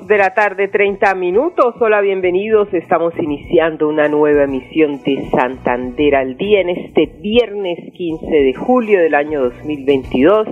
De 0.00 0.16
la 0.16 0.32
tarde, 0.32 0.68
30 0.68 1.14
minutos. 1.16 1.74
Hola, 1.78 2.00
bienvenidos. 2.00 2.72
Estamos 2.72 3.12
iniciando 3.18 3.90
una 3.90 4.08
nueva 4.08 4.44
emisión 4.44 5.02
de 5.02 5.28
Santander 5.30 6.14
al 6.14 6.38
día 6.38 6.62
en 6.62 6.70
este 6.70 7.04
viernes 7.20 7.92
15 7.92 8.26
de 8.26 8.54
julio 8.54 9.00
del 9.00 9.14
año 9.14 9.42
2022. 9.42 10.48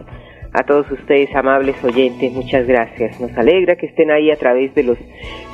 A 0.53 0.63
todos 0.65 0.91
ustedes, 0.91 1.35
amables 1.35 1.83
oyentes, 1.83 2.31
muchas 2.35 2.67
gracias. 2.67 3.19
Nos 3.19 3.33
alegra 3.39 3.77
que 3.77 3.87
estén 3.87 4.11
ahí 4.11 4.31
a 4.31 4.37
través 4.37 4.75
de 4.75 4.83
los 4.83 4.99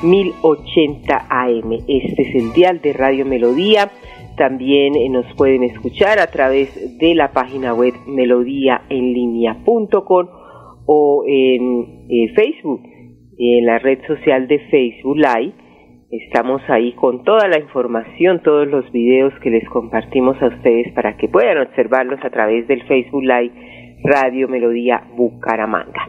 1080 0.03 1.27
AM. 1.30 1.73
Este 1.87 2.23
es 2.23 2.35
el 2.35 2.53
dial 2.55 2.80
de 2.80 2.93
Radio 2.93 3.25
Melodía. 3.25 3.93
También 4.37 4.97
eh, 4.97 5.09
nos 5.09 5.33
pueden 5.37 5.63
escuchar 5.63 6.19
a 6.19 6.27
través 6.27 6.99
de 6.99 7.15
la 7.15 7.30
página 7.30 7.73
web 7.73 7.95
melodíaenlínea.com 8.05 10.27
o 10.87 11.23
en 11.25 12.05
eh, 12.09 12.33
Facebook 12.35 12.96
en 13.38 13.66
la 13.66 13.79
red 13.79 13.98
social 14.06 14.48
de 14.48 14.59
Facebook 14.70 15.16
Live. 15.16 15.52
Estamos 16.10 16.62
ahí 16.68 16.92
con 16.92 17.24
toda 17.24 17.48
la 17.48 17.59
información, 17.59 18.40
todos 18.42 18.68
los 18.68 18.90
videos 18.92 19.34
que 19.40 19.51
les 19.51 19.68
compartimos 19.68 20.40
a 20.40 20.46
ustedes 20.46 20.92
para 20.92 21.16
que 21.16 21.29
puedan 21.29 21.59
observarlos 21.59 22.20
a 22.24 22.30
través 22.30 22.66
del 22.68 22.82
Facebook 22.84 23.24
Live 23.24 23.52
Radio 24.04 24.48
Melodía 24.48 25.02
Bucaramanga. 25.16 26.09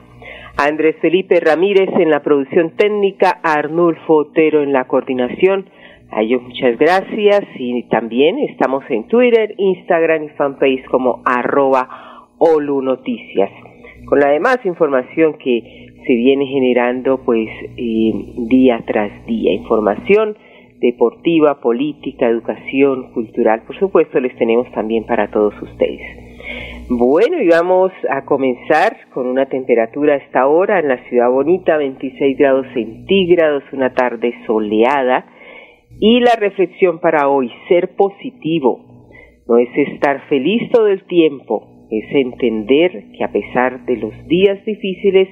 Andrés 0.58 0.96
Felipe 1.02 1.40
Ramírez 1.40 1.90
en 2.00 2.10
la 2.10 2.22
producción 2.22 2.76
técnica, 2.76 3.40
Arnulfo 3.44 4.16
Otero 4.16 4.64
en 4.64 4.74
la 4.74 4.86
coordinación. 4.86 5.70
A 6.10 6.22
ellos 6.22 6.42
muchas 6.42 6.78
gracias 6.78 7.42
y 7.56 7.84
también 7.90 8.40
estamos 8.40 8.84
en 8.90 9.08
Twitter, 9.08 9.54
Instagram 9.58 10.24
y 10.24 10.30
fanpage 10.30 10.86
como 10.86 11.22
arroba. 11.26 11.90
Con 14.06 14.20
la 14.20 14.30
demás 14.30 14.60
información 14.64 15.38
que 15.38 15.87
se 16.08 16.16
viene 16.16 16.48
generando 16.48 17.20
pues 17.24 17.50
eh, 17.76 18.12
día 18.48 18.82
tras 18.88 19.26
día. 19.28 19.54
Información 19.54 20.38
deportiva, 20.80 21.60
política, 21.60 22.28
educación, 22.28 23.12
cultural, 23.12 23.64
por 23.68 23.78
supuesto 23.78 24.20
les 24.20 24.36
tenemos 24.38 24.72
también 24.72 25.06
para 25.06 25.30
todos 25.30 25.54
ustedes. 25.62 26.28
Bueno, 26.90 27.42
y 27.42 27.48
vamos 27.50 27.92
a 28.10 28.24
comenzar 28.24 28.96
con 29.14 29.28
una 29.28 29.48
temperatura 29.48 30.14
a 30.14 30.18
esta 30.18 30.48
hora 30.48 30.80
en 30.80 30.88
la 30.88 31.04
ciudad 31.10 31.30
bonita, 31.30 31.76
26 31.76 32.38
grados 32.38 32.66
centígrados, 32.74 33.64
una 33.74 33.94
tarde 33.94 34.34
soleada. 34.46 35.26
Y 36.00 36.22
la 36.22 36.36
reflexión 36.38 37.00
para 37.00 37.28
hoy, 37.28 37.52
ser 37.68 37.96
positivo, 37.96 38.80
no 39.48 39.58
es 39.58 39.70
estar 39.76 40.22
feliz 40.30 40.70
todo 40.72 40.88
el 40.88 41.04
tiempo, 41.08 41.88
es 41.90 42.06
entender 42.12 43.12
que 43.18 43.24
a 43.24 43.32
pesar 43.32 43.86
de 43.86 43.98
los 43.98 44.28
días 44.28 44.64
difíciles, 44.64 45.28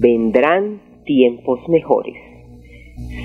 vendrán 0.00 0.80
tiempos 1.04 1.60
mejores. 1.68 2.16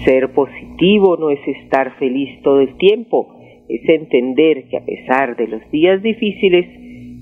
Ser 0.04 0.34
positivo 0.34 1.18
no 1.18 1.30
es 1.30 1.40
estar 1.48 1.98
feliz 1.98 2.42
todo 2.44 2.60
el 2.60 2.76
tiempo, 2.78 3.34
es 3.70 3.88
entender 3.88 4.68
que 4.70 4.78
a 4.78 4.86
pesar 4.86 5.36
de 5.38 5.48
los 5.48 5.62
días 5.72 6.02
difíciles, 6.04 6.66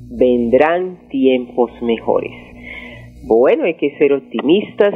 vendrán 0.09 1.07
tiempos 1.09 1.72
mejores. 1.81 2.31
Bueno, 3.25 3.63
hay 3.66 3.75
que 3.75 3.95
ser 3.97 4.13
optimistas 4.13 4.94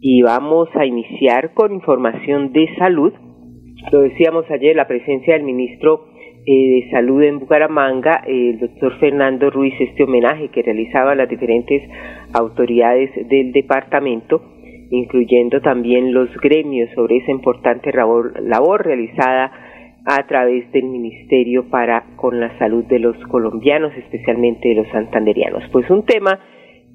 y 0.00 0.22
vamos 0.22 0.68
a 0.74 0.86
iniciar 0.86 1.52
con 1.54 1.72
información 1.72 2.52
de 2.52 2.68
salud. 2.76 3.12
Lo 3.92 4.00
decíamos 4.00 4.44
ayer, 4.50 4.74
la 4.76 4.88
presencia 4.88 5.34
del 5.34 5.44
ministro 5.44 6.13
de 6.46 6.88
Salud 6.90 7.22
en 7.22 7.38
Bucaramanga, 7.38 8.22
el 8.26 8.58
doctor 8.58 8.98
Fernando 8.98 9.50
Ruiz, 9.50 9.74
este 9.80 10.04
homenaje 10.04 10.48
que 10.48 10.62
realizaban 10.62 11.18
las 11.18 11.28
diferentes 11.28 11.82
autoridades 12.32 13.10
del 13.28 13.52
departamento, 13.52 14.42
incluyendo 14.90 15.60
también 15.60 16.12
los 16.12 16.28
gremios 16.40 16.90
sobre 16.94 17.18
esa 17.18 17.30
importante 17.30 17.92
labor, 17.92 18.34
labor 18.42 18.84
realizada 18.84 19.52
a 20.06 20.26
través 20.26 20.70
del 20.72 20.84
Ministerio 20.84 21.70
para 21.70 22.04
con 22.16 22.38
la 22.38 22.56
salud 22.58 22.84
de 22.84 22.98
los 22.98 23.16
colombianos, 23.28 23.92
especialmente 23.96 24.68
de 24.68 24.74
los 24.74 24.88
santanderianos. 24.88 25.62
Pues 25.72 25.88
un 25.88 26.04
tema 26.04 26.38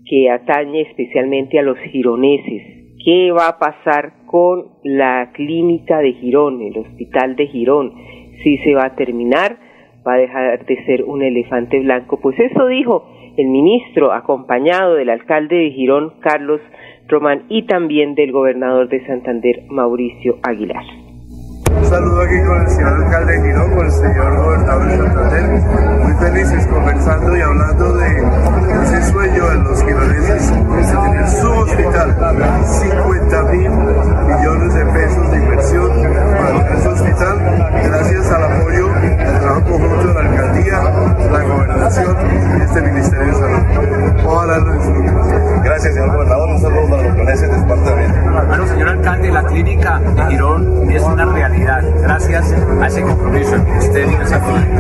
que 0.05 0.29
atañe 0.29 0.81
especialmente 0.81 1.57
a 1.59 1.63
los 1.63 1.77
gironeses. 1.91 2.77
¿Qué 3.03 3.31
va 3.31 3.47
a 3.47 3.59
pasar 3.59 4.25
con 4.25 4.73
la 4.83 5.31
clínica 5.33 5.99
de 5.99 6.13
Girón, 6.13 6.61
el 6.61 6.77
hospital 6.77 7.35
de 7.35 7.47
Girón? 7.47 7.93
Si 8.43 8.57
se 8.59 8.73
va 8.73 8.85
a 8.85 8.95
terminar, 8.95 9.57
va 10.07 10.13
a 10.13 10.17
dejar 10.17 10.65
de 10.65 10.85
ser 10.85 11.03
un 11.03 11.21
elefante 11.21 11.79
blanco. 11.79 12.19
Pues 12.21 12.39
eso 12.39 12.67
dijo 12.67 13.05
el 13.37 13.47
ministro, 13.47 14.11
acompañado 14.11 14.95
del 14.95 15.09
alcalde 15.09 15.55
de 15.55 15.71
Girón, 15.71 16.13
Carlos 16.19 16.61
Román, 17.07 17.43
y 17.49 17.65
también 17.65 18.15
del 18.15 18.31
gobernador 18.31 18.89
de 18.89 19.05
Santander, 19.05 19.63
Mauricio 19.69 20.37
Aguilar. 20.43 20.83
Un 21.69 21.85
saludo 21.85 22.21
aquí 22.21 22.35
con 22.45 22.61
el 22.61 22.67
señor 22.67 23.03
alcalde 23.05 23.33
de 23.33 23.47
Girón, 23.47 23.71
con 23.75 23.85
el 23.85 23.91
señor 23.91 24.37
gobernador 24.37 24.85
de 24.87 24.97
Santander. 24.97 25.43
Muy 26.03 26.13
felices 26.19 26.67
conversando 26.67 27.37
y 27.37 27.41
hablando 27.41 27.97
de 27.97 28.18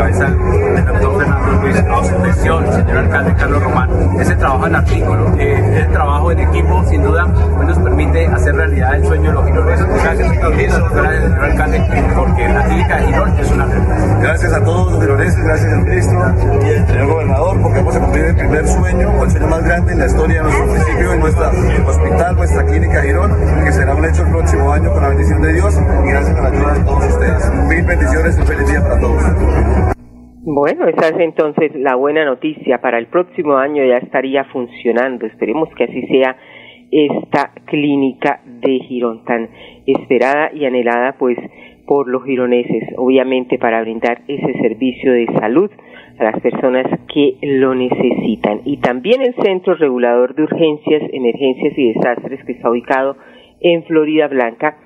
cabeza 0.09 0.25
del 0.25 0.85
doctor 0.85 1.17
Fernando 1.17 1.61
Luis, 1.61 1.75
a 1.77 2.03
su 2.03 2.23
gestión, 2.23 2.73
señor 2.73 2.97
alcalde 2.97 3.35
Carlos 3.35 3.63
Román, 3.63 3.89
ese 4.19 4.35
trabajo 4.35 4.67
en 4.67 4.75
artículo, 4.75 5.35
eh, 5.37 5.83
el 5.85 5.91
trabajo 5.91 6.31
en 6.31 6.39
equipo, 6.39 6.83
sin 6.85 7.03
duda, 7.03 7.27
pues 7.55 7.67
nos 7.67 7.77
permite 7.79 8.25
hacer 8.27 8.55
realidad 8.55 8.95
el 8.95 9.05
sueño 9.05 9.29
de 9.29 9.33
los 9.33 9.45
gironeses. 9.45 9.85
Gracias, 9.87 10.31
gracias, 10.31 10.73
señor 10.73 11.43
alcalde, 11.43 12.13
porque 12.15 12.49
la 12.49 12.63
clínica 12.65 12.97
de 12.97 13.05
Girón 13.07 13.39
es 13.39 13.51
una 13.51 13.65
realidad. 13.65 14.19
Gracias 14.21 14.53
a 14.53 14.63
todos 14.63 14.91
los 14.91 15.01
gironeses, 15.01 15.43
gracias 15.43 15.73
al 15.73 15.83
ministro 15.83 16.19
y 16.63 16.73
al 16.73 16.87
señor 16.87 17.07
gobernador, 17.07 17.61
porque 17.61 17.79
hemos 17.79 17.97
cumplido 17.97 18.27
el 18.27 18.35
primer 18.35 18.67
sueño, 18.67 19.09
o 19.11 19.23
el 19.23 19.31
sueño 19.31 19.47
más 19.47 19.63
grande 19.63 19.93
en 19.93 19.99
la 19.99 20.05
historia 20.07 20.37
de 20.37 20.43
nuestro 20.43 20.65
municipio, 20.65 21.13
en 21.13 21.19
nuestro 21.19 21.51
hospital, 21.87 22.35
nuestra 22.35 22.65
clínica 22.65 23.01
Girón, 23.01 23.35
que 23.63 23.71
será 23.71 23.95
un 23.95 24.05
hecho 24.05 24.23
el 24.23 24.29
próximo 24.29 24.71
año 24.71 24.91
con 24.91 25.01
la 25.03 25.09
bendición 25.09 25.41
de 25.41 25.53
Dios 25.53 25.79
y 26.05 26.09
gracias 26.09 26.37
a 26.37 26.41
la 26.41 26.49
ayuda 26.49 26.73
a 26.73 26.85
todos 26.85 27.05
ustedes. 27.05 27.53
Mil 27.67 27.83
bendiciones 27.83 28.37
y 28.37 28.41
un 28.41 28.47
feliz 28.47 28.67
día 28.67 28.81
para 28.81 28.99
todos. 28.99 29.98
Bueno, 30.51 30.87
esa 30.87 31.09
es 31.09 31.19
entonces 31.19 31.75
la 31.75 31.93
buena 31.93 32.25
noticia. 32.25 32.81
Para 32.81 32.97
el 32.97 33.05
próximo 33.05 33.57
año 33.57 33.85
ya 33.85 33.97
estaría 33.97 34.45
funcionando. 34.45 35.27
Esperemos 35.27 35.69
que 35.75 35.83
así 35.83 36.01
sea 36.07 36.35
esta 36.89 37.51
clínica 37.65 38.41
de 38.45 38.79
Girón 38.79 39.23
tan 39.25 39.47
esperada 39.85 40.49
y 40.51 40.65
anhelada 40.65 41.17
pues 41.19 41.37
por 41.85 42.07
los 42.07 42.23
gironeses, 42.23 42.83
obviamente 42.97 43.59
para 43.59 43.81
brindar 43.81 44.23
ese 44.27 44.53
servicio 44.59 45.13
de 45.13 45.27
salud 45.39 45.69
a 46.17 46.23
las 46.23 46.41
personas 46.41 46.87
que 47.13 47.37
lo 47.43 47.75
necesitan. 47.75 48.61
Y 48.65 48.77
también 48.77 49.21
el 49.21 49.35
Centro 49.35 49.75
Regulador 49.75 50.33
de 50.33 50.43
Urgencias, 50.45 51.03
Emergencias 51.13 51.77
y 51.77 51.93
Desastres 51.93 52.43
que 52.43 52.53
está 52.53 52.71
ubicado 52.71 53.17
en 53.61 53.83
Florida 53.83 54.27
Blanca 54.27 54.77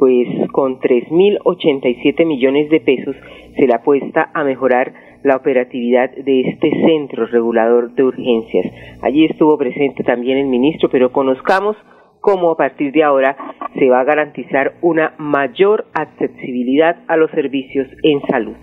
pues 0.00 0.26
con 0.52 0.80
3.087 0.80 2.24
millones 2.24 2.70
de 2.70 2.80
pesos 2.80 3.14
se 3.54 3.66
le 3.66 3.74
apuesta 3.74 4.30
a 4.32 4.44
mejorar 4.44 4.94
la 5.22 5.36
operatividad 5.36 6.10
de 6.10 6.40
este 6.40 6.70
centro 6.86 7.26
regulador 7.26 7.92
de 7.94 8.04
urgencias. 8.04 8.66
Allí 9.02 9.26
estuvo 9.26 9.56
presente 9.58 10.02
también 10.02 10.38
el 10.38 10.46
ministro, 10.46 10.88
pero 10.90 11.12
conozcamos 11.12 11.76
cómo 12.20 12.50
a 12.50 12.56
partir 12.56 12.92
de 12.92 13.02
ahora 13.02 13.36
se 13.78 13.88
va 13.88 14.00
a 14.00 14.04
garantizar 14.04 14.74
una 14.80 15.14
mayor 15.18 15.86
accesibilidad 15.94 16.96
a 17.08 17.16
los 17.16 17.30
servicios 17.30 17.88
en 18.02 18.20
salud. 18.30 18.56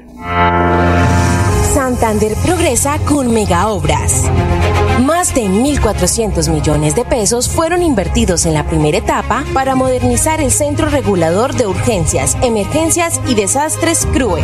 Santander 1.74 2.32
progresa 2.46 2.98
con 3.08 3.34
mega 3.34 3.68
obras. 3.68 4.30
Más 5.00 5.36
de 5.36 5.44
1.400 5.44 6.50
millones 6.50 6.96
de 6.96 7.06
pesos 7.06 7.48
fueron 7.48 7.84
invertidos 7.84 8.48
en 8.48 8.56
la 8.56 8.66
primera 8.68 8.98
etapa 8.98 9.46
para 9.54 9.76
modernizar 9.76 10.42
el 10.42 10.52
Centro 10.52 10.90
Regulador 10.90 11.54
de 11.54 11.68
Urgencias, 11.68 12.36
Emergencias 12.42 13.22
y 13.28 13.36
Desastres 13.36 14.08
CRUE. 14.12 14.42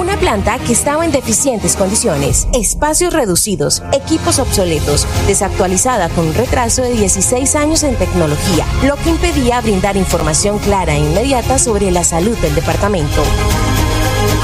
Una 0.00 0.16
planta 0.16 0.58
que 0.58 0.72
estaba 0.72 1.04
en 1.04 1.12
deficientes 1.12 1.76
condiciones, 1.76 2.48
espacios 2.52 3.12
reducidos, 3.12 3.82
equipos 3.92 4.40
obsoletos, 4.40 5.06
desactualizada 5.28 6.08
con 6.08 6.26
un 6.26 6.34
retraso 6.34 6.82
de 6.82 6.90
16 6.90 7.54
años 7.54 7.84
en 7.84 7.94
tecnología, 7.94 8.66
lo 8.84 8.96
que 8.96 9.10
impedía 9.10 9.60
brindar 9.60 9.96
información 9.96 10.58
clara 10.58 10.96
e 10.96 10.98
inmediata 10.98 11.58
sobre 11.58 11.92
la 11.92 12.02
salud 12.02 12.36
del 12.38 12.56
departamento. 12.56 13.22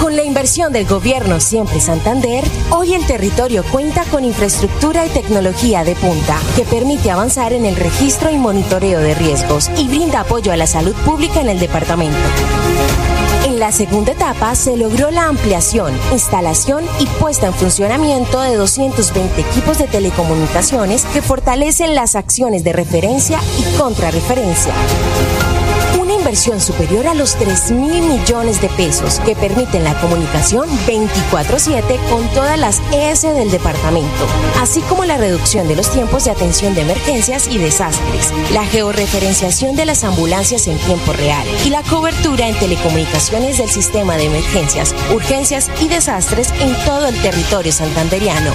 Con 0.02 0.16
la 0.16 0.24
inversión 0.24 0.72
del 0.72 0.84
gobierno 0.84 1.38
Siempre 1.38 1.78
Santander, 1.78 2.42
hoy 2.70 2.92
el 2.92 3.06
territorio 3.06 3.62
cuenta 3.62 4.04
con 4.06 4.24
infraestructura 4.24 5.06
y 5.06 5.10
tecnología 5.10 5.84
de 5.84 5.94
punta 5.94 6.40
que 6.56 6.64
permite 6.64 7.12
avanzar 7.12 7.52
en 7.52 7.64
el 7.64 7.76
registro 7.76 8.28
y 8.28 8.36
monitoreo 8.36 8.98
de 8.98 9.14
riesgos 9.14 9.70
y 9.76 9.86
brinda 9.86 10.22
apoyo 10.22 10.50
a 10.50 10.56
la 10.56 10.66
salud 10.66 10.92
pública 11.04 11.40
en 11.40 11.50
el 11.50 11.60
departamento. 11.60 12.18
En 13.46 13.60
la 13.60 13.70
segunda 13.70 14.10
etapa 14.10 14.56
se 14.56 14.76
logró 14.76 15.12
la 15.12 15.28
ampliación, 15.28 15.96
instalación 16.10 16.84
y 16.98 17.06
puesta 17.06 17.46
en 17.46 17.54
funcionamiento 17.54 18.40
de 18.40 18.56
220 18.56 19.40
equipos 19.40 19.78
de 19.78 19.86
telecomunicaciones 19.86 21.04
que 21.04 21.22
fortalecen 21.22 21.94
las 21.94 22.16
acciones 22.16 22.64
de 22.64 22.72
referencia 22.72 23.38
y 23.56 23.78
contrarreferencia 23.78 24.74
inversión 26.22 26.60
superior 26.60 27.08
a 27.08 27.14
los 27.14 27.34
3 27.34 27.72
mil 27.72 28.00
millones 28.04 28.60
de 28.60 28.68
pesos 28.70 29.18
que 29.20 29.34
permiten 29.34 29.82
la 29.82 30.00
comunicación 30.00 30.68
24/7 30.86 31.98
con 32.08 32.26
todas 32.28 32.58
las 32.58 32.80
ES 32.92 33.22
del 33.22 33.50
departamento, 33.50 34.26
así 34.60 34.80
como 34.82 35.04
la 35.04 35.16
reducción 35.16 35.66
de 35.66 35.74
los 35.74 35.90
tiempos 35.90 36.24
de 36.24 36.30
atención 36.30 36.74
de 36.74 36.82
emergencias 36.82 37.48
y 37.48 37.58
desastres, 37.58 38.32
la 38.52 38.64
georreferenciación 38.64 39.74
de 39.74 39.84
las 39.84 40.04
ambulancias 40.04 40.68
en 40.68 40.78
tiempo 40.78 41.12
real 41.12 41.46
y 41.66 41.70
la 41.70 41.82
cobertura 41.82 42.46
en 42.46 42.58
telecomunicaciones 42.58 43.58
del 43.58 43.68
sistema 43.68 44.16
de 44.16 44.26
emergencias, 44.26 44.94
urgencias 45.12 45.70
y 45.80 45.88
desastres 45.88 46.48
en 46.60 46.72
todo 46.84 47.08
el 47.08 47.20
territorio 47.20 47.72
santanderiano. 47.72 48.52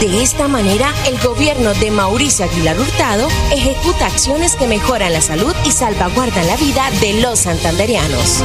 De 0.00 0.22
esta 0.22 0.46
manera, 0.46 0.92
el 1.06 1.18
gobierno 1.18 1.74
de 1.74 1.90
Mauricio 1.90 2.44
Aguilar 2.44 2.78
Hurtado 2.78 3.26
ejecuta 3.50 4.06
acciones 4.06 4.54
que 4.54 4.68
mejoran 4.68 5.12
la 5.12 5.20
salud 5.20 5.52
y 5.64 5.72
salvaguardan 5.72 6.37
la 6.42 6.56
vida 6.56 6.90
de 7.00 7.20
los 7.22 7.40
santanderianos. 7.40 8.44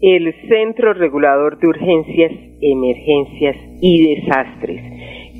El 0.00 0.34
Centro 0.48 0.94
Regulador 0.94 1.58
de 1.58 1.68
Urgencias, 1.68 2.32
Emergencias 2.60 3.56
y 3.80 4.14
Desastres 4.14 4.80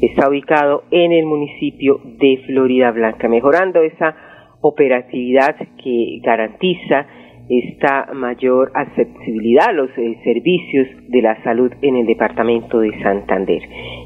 está 0.03 0.29
ubicado 0.29 0.85
en 0.91 1.13
el 1.13 1.25
municipio 1.25 2.01
de 2.19 2.43
Florida 2.47 2.91
Blanca, 2.91 3.29
mejorando 3.29 3.83
esa 3.83 4.15
operatividad 4.61 5.57
que 5.83 6.21
garantiza 6.23 7.07
esta 7.49 8.13
mayor 8.13 8.73
accesibilidad 8.75 9.69
a 9.69 9.73
los 9.73 9.89
eh, 9.97 10.19
servicios 10.25 10.89
de 11.09 11.23
la 11.23 11.41
salud 11.45 11.71
en 11.83 11.95
el 11.97 12.07
departamento 12.07 12.81
de 12.81 12.91
Santander. 13.03 13.63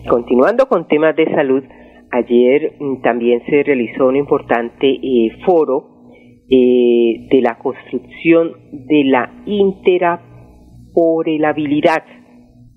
Continuando 0.08 0.66
con 0.66 0.86
temas 0.86 1.16
de 1.16 1.24
salud, 1.34 1.64
ayer 2.10 2.74
mm, 2.78 3.00
también 3.02 3.42
se 3.46 3.62
realizó 3.62 4.08
un 4.08 4.16
importante 4.16 4.90
eh, 4.90 5.30
foro 5.44 5.86
eh, 6.50 7.28
de 7.30 7.40
la 7.40 7.56
construcción 7.58 8.52
de 8.72 9.04
la 9.04 9.32
interoperabilidad, 9.46 12.02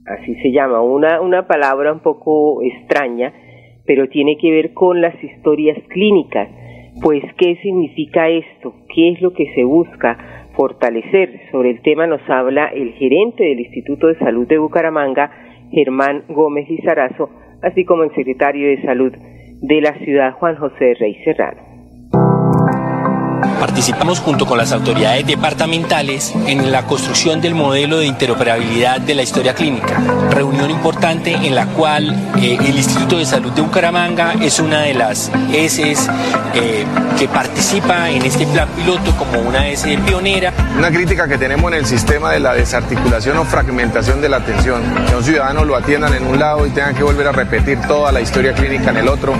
así 0.05 0.35
se 0.35 0.51
llama, 0.51 0.81
una, 0.81 1.19
una 1.21 1.47
palabra 1.47 1.91
un 1.91 2.01
poco 2.01 2.61
extraña, 2.61 3.33
pero 3.85 4.07
tiene 4.07 4.37
que 4.37 4.49
ver 4.51 4.73
con 4.73 5.01
las 5.01 5.21
historias 5.21 5.77
clínicas. 5.89 6.47
Pues, 7.01 7.21
¿qué 7.37 7.57
significa 7.63 8.29
esto? 8.29 8.75
¿Qué 8.93 9.09
es 9.09 9.19
lo 9.21 9.33
que 9.33 9.51
se 9.55 9.63
busca? 9.63 10.42
Fortalecer. 10.55 11.41
Sobre 11.51 11.71
el 11.71 11.81
tema 11.81 12.07
nos 12.07 12.21
habla 12.29 12.67
el 12.67 12.93
gerente 12.93 13.43
del 13.43 13.59
Instituto 13.59 14.07
de 14.07 14.17
Salud 14.19 14.47
de 14.47 14.57
Bucaramanga, 14.57 15.31
Germán 15.71 16.23
Gómez 16.29 16.69
Lizarazo, 16.69 17.29
así 17.61 17.85
como 17.85 18.03
el 18.03 18.13
secretario 18.15 18.69
de 18.69 18.81
Salud 18.83 19.13
de 19.61 19.81
la 19.81 19.93
ciudad, 19.99 20.33
Juan 20.33 20.55
José 20.57 20.95
Rey 20.99 21.15
Serrano. 21.23 21.72
Participamos 23.63 24.19
junto 24.19 24.45
con 24.45 24.57
las 24.57 24.73
autoridades 24.73 25.25
departamentales 25.25 26.33
en 26.47 26.69
la 26.69 26.85
construcción 26.85 27.39
del 27.39 27.55
modelo 27.55 27.97
de 27.99 28.07
interoperabilidad 28.07 28.99
de 28.99 29.15
la 29.15 29.23
historia 29.23 29.55
clínica, 29.55 30.03
reunión 30.31 30.69
importante 30.69 31.31
en 31.31 31.55
la 31.55 31.67
cual 31.67 32.13
eh, 32.41 32.57
el 32.59 32.75
Instituto 32.75 33.19
de 33.19 33.25
Salud 33.25 33.53
de 33.53 33.61
Bucaramanga 33.61 34.33
es 34.41 34.59
una 34.59 34.81
de 34.81 34.93
las 34.93 35.31
ESES 35.53 36.09
eh, 36.55 36.83
que 37.17 37.29
participa 37.29 38.09
en 38.09 38.25
este 38.25 38.45
plan 38.47 38.67
piloto 38.75 39.15
como 39.15 39.39
una 39.39 39.65
ESE 39.69 39.97
pionera. 39.99 40.51
Una 40.77 40.91
crítica 40.91 41.25
que 41.25 41.37
tenemos 41.37 41.71
en 41.71 41.77
el 41.77 41.85
sistema 41.85 42.33
de 42.33 42.41
la 42.41 42.53
desarticulación 42.53 43.37
o 43.37 43.45
fragmentación 43.45 44.19
de 44.19 44.27
la 44.27 44.37
atención, 44.37 44.81
que 45.07 45.15
un 45.15 45.23
ciudadano 45.23 45.63
lo 45.63 45.77
atiendan 45.77 46.13
en 46.13 46.27
un 46.27 46.37
lado 46.37 46.67
y 46.67 46.69
tengan 46.71 46.95
que 46.95 47.03
volver 47.03 47.29
a 47.29 47.31
repetir 47.31 47.79
toda 47.87 48.11
la 48.11 48.19
historia 48.19 48.51
clínica 48.51 48.89
en 48.89 48.97
el 48.97 49.07
otro 49.07 49.33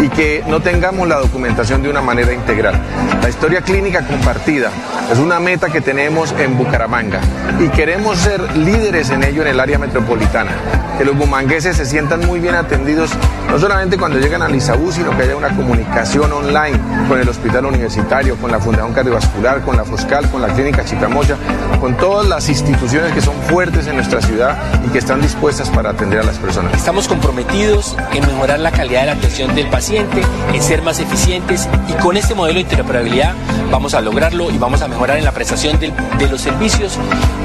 y 0.00 0.08
que 0.08 0.44
no 0.46 0.60
tengamos 0.60 1.08
la 1.08 1.16
documentación 1.16 1.82
de 1.82 1.90
una 1.90 2.00
manera 2.00 2.32
integral. 2.32 2.80
La 3.22 3.28
historia 3.28 3.60
clínica 3.62 4.06
compartida 4.06 4.70
es 5.10 5.18
una 5.18 5.40
meta 5.40 5.68
que 5.68 5.80
tenemos 5.80 6.32
en 6.38 6.56
Bucaramanga 6.56 7.20
y 7.58 7.68
queremos 7.68 8.18
ser 8.18 8.56
líderes 8.56 9.10
en 9.10 9.24
ello 9.24 9.42
en 9.42 9.48
el 9.48 9.60
área 9.60 9.78
metropolitana. 9.78 10.52
Que 10.98 11.04
los 11.04 11.16
bumangueses 11.16 11.76
se 11.76 11.86
sientan 11.86 12.26
muy 12.26 12.40
bien 12.40 12.56
atendidos, 12.56 13.10
no 13.48 13.58
solamente 13.58 13.96
cuando 13.96 14.18
llegan 14.18 14.42
a 14.42 14.48
Lisabú, 14.48 14.90
sino 14.90 15.16
que 15.16 15.22
haya 15.22 15.36
una 15.36 15.54
comunicación 15.54 16.32
online 16.32 16.78
con 17.08 17.20
el 17.20 17.28
Hospital 17.28 17.66
Universitario, 17.66 18.36
con 18.36 18.50
la 18.50 18.58
Fundación 18.58 18.92
Cardiovascular, 18.92 19.62
con 19.62 19.76
la 19.76 19.84
Foscal, 19.84 20.28
con 20.28 20.42
la 20.42 20.48
Clínica 20.48 20.84
Chicamocha, 20.84 21.36
con 21.80 21.96
todas 21.96 22.26
las 22.26 22.48
instituciones 22.48 23.12
que 23.12 23.20
son 23.20 23.34
fuertes 23.48 23.86
en 23.86 23.94
nuestra 23.94 24.20
ciudad 24.20 24.58
y 24.84 24.90
que 24.90 24.98
están 24.98 25.20
dispuestas 25.20 25.70
para 25.70 25.90
atender 25.90 26.18
a 26.18 26.24
las 26.24 26.38
personas. 26.38 26.74
Estamos 26.74 27.06
comprometidos 27.06 27.96
en 28.12 28.26
mejorar 28.26 28.58
la 28.58 28.72
calidad 28.72 29.00
de 29.02 29.06
la 29.06 29.12
atención 29.12 29.54
del 29.54 29.68
paciente, 29.68 29.87
en 29.96 30.60
ser 30.60 30.82
más 30.82 31.00
eficientes 31.00 31.66
y 31.88 32.02
con 32.02 32.16
este 32.16 32.34
modelo 32.34 32.56
de 32.56 32.60
interoperabilidad 32.60 33.34
vamos 33.70 33.94
a 33.94 34.02
lograrlo 34.02 34.50
y 34.50 34.58
vamos 34.58 34.82
a 34.82 34.88
mejorar 34.88 35.16
en 35.16 35.24
la 35.24 35.32
prestación 35.32 35.80
de, 35.80 35.88
los 36.28 36.42
servicios 36.42 36.98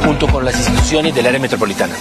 junto 0.05 0.27
con 0.27 0.43
las 0.43 0.55
instituciones 0.57 1.15
del 1.15 1.25
área 1.25 1.39
metropolitana. 1.39 1.93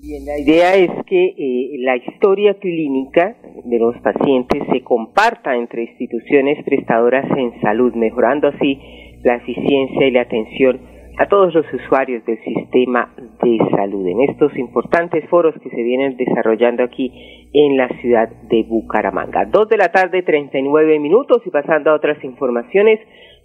Bien, 0.00 0.24
la 0.24 0.38
idea 0.40 0.74
es 0.74 0.90
que 1.06 1.26
eh, 1.26 1.76
la 1.78 1.96
historia 1.96 2.54
clínica 2.58 3.36
de 3.64 3.78
los 3.78 3.94
pacientes 4.02 4.64
se 4.72 4.82
comparta 4.82 5.54
entre 5.54 5.84
instituciones 5.84 6.64
prestadoras 6.64 7.24
en 7.38 7.60
salud, 7.60 7.94
mejorando 7.94 8.48
así 8.48 8.80
la 9.22 9.36
eficiencia 9.36 10.08
y 10.08 10.10
la 10.10 10.22
atención 10.22 10.80
a 11.22 11.28
todos 11.28 11.54
los 11.54 11.64
usuarios 11.72 12.24
del 12.26 12.42
sistema 12.42 13.14
de 13.16 13.58
salud 13.70 14.04
en 14.08 14.22
estos 14.28 14.56
importantes 14.56 15.24
foros 15.28 15.54
que 15.62 15.70
se 15.70 15.82
vienen 15.82 16.16
desarrollando 16.16 16.82
aquí 16.82 17.12
en 17.52 17.76
la 17.76 17.88
ciudad 18.00 18.28
de 18.28 18.64
Bucaramanga. 18.64 19.44
Dos 19.44 19.68
de 19.68 19.76
la 19.76 19.92
tarde, 19.92 20.24
39 20.24 20.98
minutos 20.98 21.40
y 21.46 21.50
pasando 21.50 21.92
a 21.92 21.94
otras 21.94 22.22
informaciones, 22.24 22.98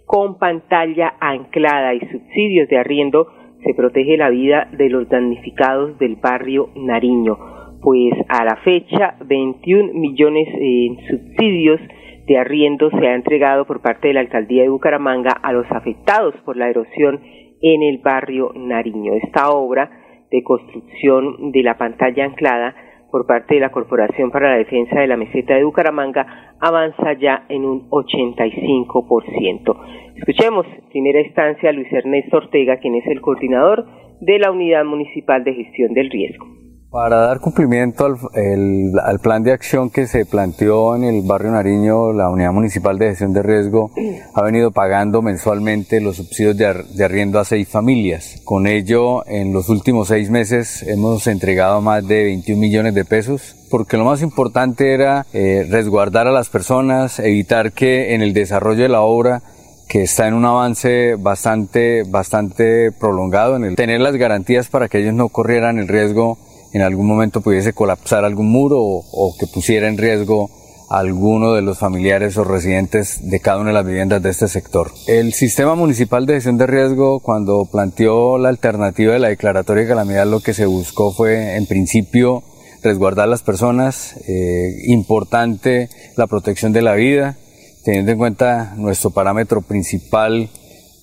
con 0.06 0.38
pantalla 0.38 1.14
anclada 1.20 1.94
y 1.94 2.00
subsidios 2.00 2.68
de 2.68 2.78
arriendo 2.78 3.28
se 3.62 3.74
protege 3.74 4.16
la 4.16 4.30
vida 4.30 4.68
de 4.72 4.88
los 4.88 5.08
damnificados 5.08 5.96
del 6.00 6.16
barrio 6.16 6.70
Nariño. 6.74 7.38
Pues 7.80 8.12
a 8.28 8.44
la 8.44 8.56
fecha, 8.56 9.14
21 9.24 9.92
millones 9.92 10.48
en 10.52 10.96
subsidios 11.06 11.80
de 12.26 12.38
arriendo 12.38 12.90
se 12.90 13.06
ha 13.06 13.14
entregado 13.14 13.66
por 13.66 13.80
parte 13.82 14.08
de 14.08 14.14
la 14.14 14.20
alcaldía 14.20 14.62
de 14.62 14.68
Bucaramanga 14.68 15.30
a 15.30 15.52
los 15.52 15.66
afectados 15.70 16.34
por 16.44 16.56
la 16.56 16.68
erosión 16.68 17.20
en 17.60 17.82
el 17.82 17.98
barrio 17.98 18.52
Nariño. 18.54 19.14
Esta 19.14 19.50
obra 19.50 19.90
de 20.30 20.42
construcción 20.42 21.52
de 21.52 21.62
la 21.62 21.78
pantalla 21.78 22.24
anclada 22.24 22.74
por 23.10 23.26
parte 23.26 23.54
de 23.54 23.60
la 23.60 23.70
Corporación 23.70 24.30
para 24.30 24.50
la 24.50 24.58
Defensa 24.58 25.00
de 25.00 25.06
la 25.06 25.16
Meseta 25.16 25.54
de 25.54 25.64
Bucaramanga 25.64 26.54
avanza 26.60 27.14
ya 27.14 27.46
en 27.48 27.64
un 27.64 27.88
85%. 27.88 29.76
Escuchemos 30.16 30.66
en 30.66 30.88
primera 30.90 31.20
instancia 31.20 31.70
a 31.70 31.72
Luis 31.72 31.90
Ernesto 31.92 32.36
Ortega, 32.36 32.76
quien 32.78 32.96
es 32.96 33.06
el 33.06 33.22
coordinador 33.22 33.86
de 34.20 34.38
la 34.38 34.50
Unidad 34.50 34.84
Municipal 34.84 35.42
de 35.44 35.54
Gestión 35.54 35.94
del 35.94 36.10
Riesgo. 36.10 36.57
Para 36.90 37.18
dar 37.18 37.40
cumplimiento 37.40 38.06
al, 38.06 39.20
plan 39.20 39.42
de 39.42 39.52
acción 39.52 39.90
que 39.90 40.06
se 40.06 40.24
planteó 40.24 40.96
en 40.96 41.04
el 41.04 41.20
barrio 41.20 41.50
Nariño, 41.50 42.14
la 42.14 42.30
Unidad 42.30 42.52
Municipal 42.52 42.98
de 42.98 43.10
Gestión 43.10 43.34
de 43.34 43.42
Riesgo 43.42 43.90
ha 44.34 44.42
venido 44.42 44.70
pagando 44.70 45.20
mensualmente 45.20 46.00
los 46.00 46.16
subsidios 46.16 46.56
de, 46.56 47.04
arriendo 47.04 47.40
a 47.40 47.44
seis 47.44 47.68
familias. 47.68 48.40
Con 48.42 48.66
ello, 48.66 49.22
en 49.26 49.52
los 49.52 49.68
últimos 49.68 50.08
seis 50.08 50.30
meses 50.30 50.82
hemos 50.82 51.26
entregado 51.26 51.82
más 51.82 52.08
de 52.08 52.24
21 52.24 52.58
millones 52.58 52.94
de 52.94 53.04
pesos 53.04 53.54
porque 53.70 53.98
lo 53.98 54.06
más 54.06 54.22
importante 54.22 54.94
era 54.94 55.26
eh, 55.34 55.66
resguardar 55.68 56.26
a 56.26 56.32
las 56.32 56.48
personas, 56.48 57.18
evitar 57.18 57.72
que 57.72 58.14
en 58.14 58.22
el 58.22 58.32
desarrollo 58.32 58.84
de 58.84 58.88
la 58.88 59.02
obra 59.02 59.42
que 59.88 60.02
está 60.02 60.26
en 60.26 60.32
un 60.32 60.46
avance 60.46 61.16
bastante, 61.18 62.04
bastante 62.04 62.92
prolongado, 62.92 63.56
en 63.56 63.64
el 63.64 63.76
tener 63.76 64.00
las 64.00 64.16
garantías 64.16 64.68
para 64.68 64.88
que 64.88 65.00
ellos 65.00 65.14
no 65.14 65.28
corrieran 65.28 65.78
el 65.78 65.88
riesgo 65.88 66.38
en 66.72 66.82
algún 66.82 67.06
momento 67.06 67.40
pudiese 67.40 67.72
colapsar 67.72 68.24
algún 68.24 68.50
muro 68.50 68.78
o, 68.80 69.34
que 69.38 69.46
pusiera 69.46 69.88
en 69.88 69.98
riesgo 69.98 70.50
a 70.90 70.98
alguno 70.98 71.52
de 71.52 71.62
los 71.62 71.78
familiares 71.78 72.36
o 72.38 72.44
residentes 72.44 73.28
de 73.28 73.40
cada 73.40 73.58
una 73.58 73.70
de 73.70 73.74
las 73.74 73.86
viviendas 73.86 74.22
de 74.22 74.30
este 74.30 74.48
sector. 74.48 74.90
El 75.06 75.34
sistema 75.34 75.74
municipal 75.74 76.24
de 76.24 76.34
gestión 76.34 76.56
de 76.56 76.66
riesgo, 76.66 77.20
cuando 77.20 77.66
planteó 77.70 78.38
la 78.38 78.48
alternativa 78.48 79.12
de 79.12 79.18
la 79.18 79.28
declaratoria 79.28 79.82
de 79.82 79.88
calamidad, 79.88 80.26
lo 80.26 80.40
que 80.40 80.54
se 80.54 80.66
buscó 80.66 81.12
fue, 81.12 81.56
en 81.56 81.66
principio, 81.66 82.42
resguardar 82.82 83.28
las 83.28 83.42
personas, 83.42 84.14
eh, 84.28 84.82
importante 84.86 85.90
la 86.16 86.26
protección 86.26 86.72
de 86.72 86.82
la 86.82 86.94
vida, 86.94 87.36
teniendo 87.84 88.12
en 88.12 88.18
cuenta 88.18 88.74
nuestro 88.76 89.10
parámetro 89.10 89.62
principal 89.62 90.48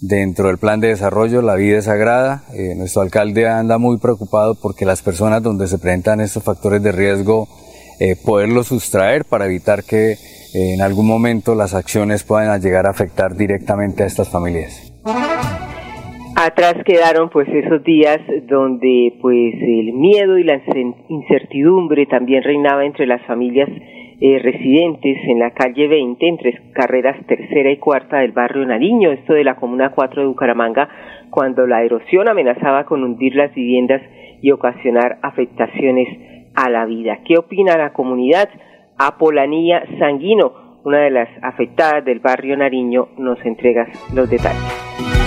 Dentro 0.02 0.48
del 0.48 0.58
plan 0.58 0.82
de 0.82 0.90
desarrollo, 0.90 1.42
la 1.42 1.56
vida 1.56 1.78
es 1.78 1.86
sagrada. 1.86 2.44
Eh, 2.54 2.76
nuestro 2.76 3.02
alcalde 3.02 3.48
anda 3.48 3.78
muy 3.78 3.98
preocupado 3.98 4.56
porque 4.62 4.86
las 4.86 5.02
personas 5.02 5.42
donde 5.42 5.68
se 5.68 5.80
presentan 5.80 6.20
estos 6.20 6.44
factores 6.44 6.84
de 6.84 6.92
riesgo, 6.92 7.48
eh, 8.00 8.16
poderlos 8.24 8.68
sustraer 8.68 9.24
para 9.26 9.46
evitar 9.46 9.84
que 9.84 10.12
eh, 10.12 10.18
en 10.54 10.82
algún 10.82 11.08
momento 11.08 11.56
las 11.56 11.74
acciones 11.74 12.24
puedan 12.24 12.62
llegar 12.62 12.86
a 12.86 12.90
afectar 12.90 13.36
directamente 13.36 14.04
a 14.04 14.06
estas 14.06 14.30
familias. 14.30 14.92
Atrás 16.36 16.76
quedaron 16.86 17.30
pues 17.30 17.48
esos 17.48 17.82
días 17.86 18.20
donde 18.50 19.14
pues 19.22 19.54
el 19.54 19.94
miedo 19.94 20.38
y 20.38 20.44
la 20.44 20.62
incertidumbre 21.08 22.06
también 22.08 22.44
reinaba 22.44 22.86
entre 22.86 23.08
las 23.08 23.26
familias 23.26 23.70
eh, 24.22 24.40
residentes 24.40 25.18
en 25.28 25.40
la 25.40 25.52
calle 25.52 25.88
20, 25.88 26.28
entre 26.28 26.72
carreras 26.74 27.18
tercera 27.28 27.70
y 27.70 27.78
cuarta 27.78 28.20
del 28.20 28.32
barrio 28.32 28.66
Nariño, 28.66 29.12
esto 29.12 29.34
de 29.34 29.44
la 29.44 29.56
Comuna 29.56 29.92
4 29.92 30.22
de 30.22 30.28
Bucaramanga, 30.28 30.88
cuando 31.30 31.68
la 31.68 31.84
erosión 31.84 32.30
amenazaba 32.30 32.86
con 32.86 33.04
hundir 33.04 33.36
las 33.36 33.54
viviendas 33.54 34.02
y 34.42 34.52
ocasionar 34.52 35.18
afectaciones 35.22 36.08
a 36.56 36.70
la 36.70 36.86
vida. 36.86 37.20
¿Qué 37.26 37.38
opina 37.38 37.78
la 37.78 37.92
comunidad? 37.92 38.48
Apolanía 38.98 39.84
Sanguino, 40.00 40.80
una 40.86 41.00
de 41.00 41.12
las 41.12 41.28
afectadas 41.42 42.06
del 42.06 42.20
barrio 42.20 42.56
Nariño, 42.56 43.10
nos 43.18 43.44
entrega 43.46 43.88
los 44.14 44.30
detalles. 44.30 44.64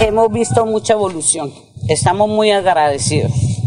Hemos 0.00 0.33
visto 0.33 0.64
mucha 0.64 0.95
evolución, 0.95 1.50
estamos 1.88 2.28
muy 2.28 2.52
agradecidos 2.52 3.59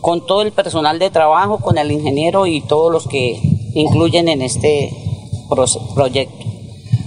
con 0.00 0.24
todo 0.24 0.42
el 0.42 0.52
personal 0.52 0.98
de 0.98 1.10
trabajo, 1.10 1.58
con 1.58 1.78
el 1.78 1.90
ingeniero 1.90 2.46
y 2.46 2.60
todos 2.60 2.92
los 2.92 3.08
que 3.08 3.40
incluyen 3.80 4.28
en 4.28 4.42
este 4.42 4.92
proyecto. 5.94 6.46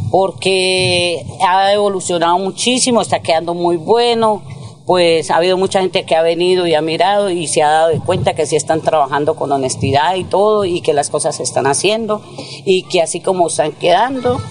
Porque 0.09 1.25
ha 1.41 1.71
evolucionado 1.71 2.37
muchísimo, 2.37 3.01
está 3.01 3.21
quedando 3.21 3.53
muy 3.53 3.77
bueno, 3.77 4.41
pues 4.85 5.31
ha 5.31 5.37
habido 5.37 5.57
mucha 5.57 5.79
gente 5.79 6.03
que 6.03 6.15
ha 6.15 6.21
venido 6.21 6.67
y 6.67 6.73
ha 6.73 6.81
mirado 6.81 7.29
y 7.29 7.47
se 7.47 7.61
ha 7.61 7.69
dado 7.69 8.03
cuenta 8.05 8.33
que 8.33 8.45
sí 8.45 8.55
están 8.55 8.81
trabajando 8.81 9.35
con 9.35 9.51
honestidad 9.51 10.15
y 10.15 10.25
todo 10.25 10.65
y 10.65 10.81
que 10.81 10.93
las 10.93 11.09
cosas 11.09 11.35
se 11.37 11.43
están 11.43 11.67
haciendo 11.67 12.21
y 12.65 12.83
que 12.83 13.01
así 13.01 13.21
como 13.21 13.47
están 13.47 13.71
quedando, 13.71 14.41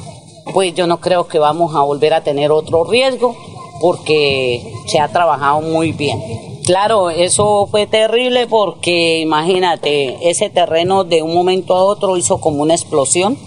pues 0.55 0.75
yo 0.75 0.87
no 0.87 1.01
creo 1.01 1.27
que 1.27 1.39
vamos 1.39 1.75
a 1.75 1.83
volver 1.83 2.15
a 2.15 2.23
tener 2.23 2.53
otro 2.53 2.85
riesgo 2.85 3.37
porque 3.81 4.73
se 4.87 4.99
ha 4.99 5.09
trabajado 5.09 5.61
muy 5.61 5.93
bien. 5.93 6.50
Claro, 6.65 7.11
eso 7.11 7.67
fue 7.71 7.87
terrible 7.87 8.47
porque 8.47 9.21
imagínate, 9.21 10.31
ese 10.31 10.51
terreno 10.51 11.05
de 11.05 11.23
un 11.23 11.35
momento 11.35 11.75
a 11.75 11.85
otro 11.85 12.17
hizo 12.17 12.41
como 12.41 12.63
una 12.63 12.75
explosión 12.75 13.39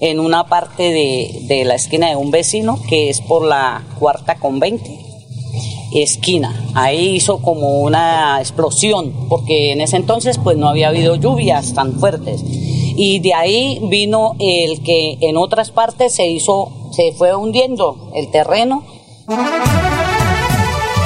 en 0.00 0.20
una 0.20 0.46
parte 0.46 0.92
de, 0.92 1.64
la 1.64 1.74
esquina 1.74 2.08
de 2.08 2.16
un 2.16 2.30
vecino 2.30 2.78
que 2.88 3.08
es 3.08 3.20
por 3.20 3.44
la 3.44 3.84
cuarta 3.98 4.36
con 4.36 4.60
20 4.60 5.06
esquina. 5.94 6.70
Ahí 6.74 7.16
hizo 7.16 7.40
como 7.40 7.80
una 7.80 8.38
explosión, 8.40 9.12
porque 9.28 9.72
en 9.72 9.80
ese 9.80 9.96
entonces 9.96 10.38
pues 10.38 10.56
no 10.56 10.68
había 10.68 10.88
habido 10.88 11.16
lluvias 11.16 11.74
tan 11.74 11.98
fuertes. 11.98 12.42
Y 12.44 13.20
de 13.20 13.34
ahí 13.34 13.80
vino 13.84 14.36
el 14.38 14.82
que 14.82 15.16
en 15.20 15.36
otras 15.36 15.70
partes 15.70 16.14
se 16.14 16.28
hizo, 16.28 16.90
se 16.92 17.12
fue 17.12 17.34
hundiendo 17.34 18.10
el 18.14 18.30
terreno. 18.30 18.84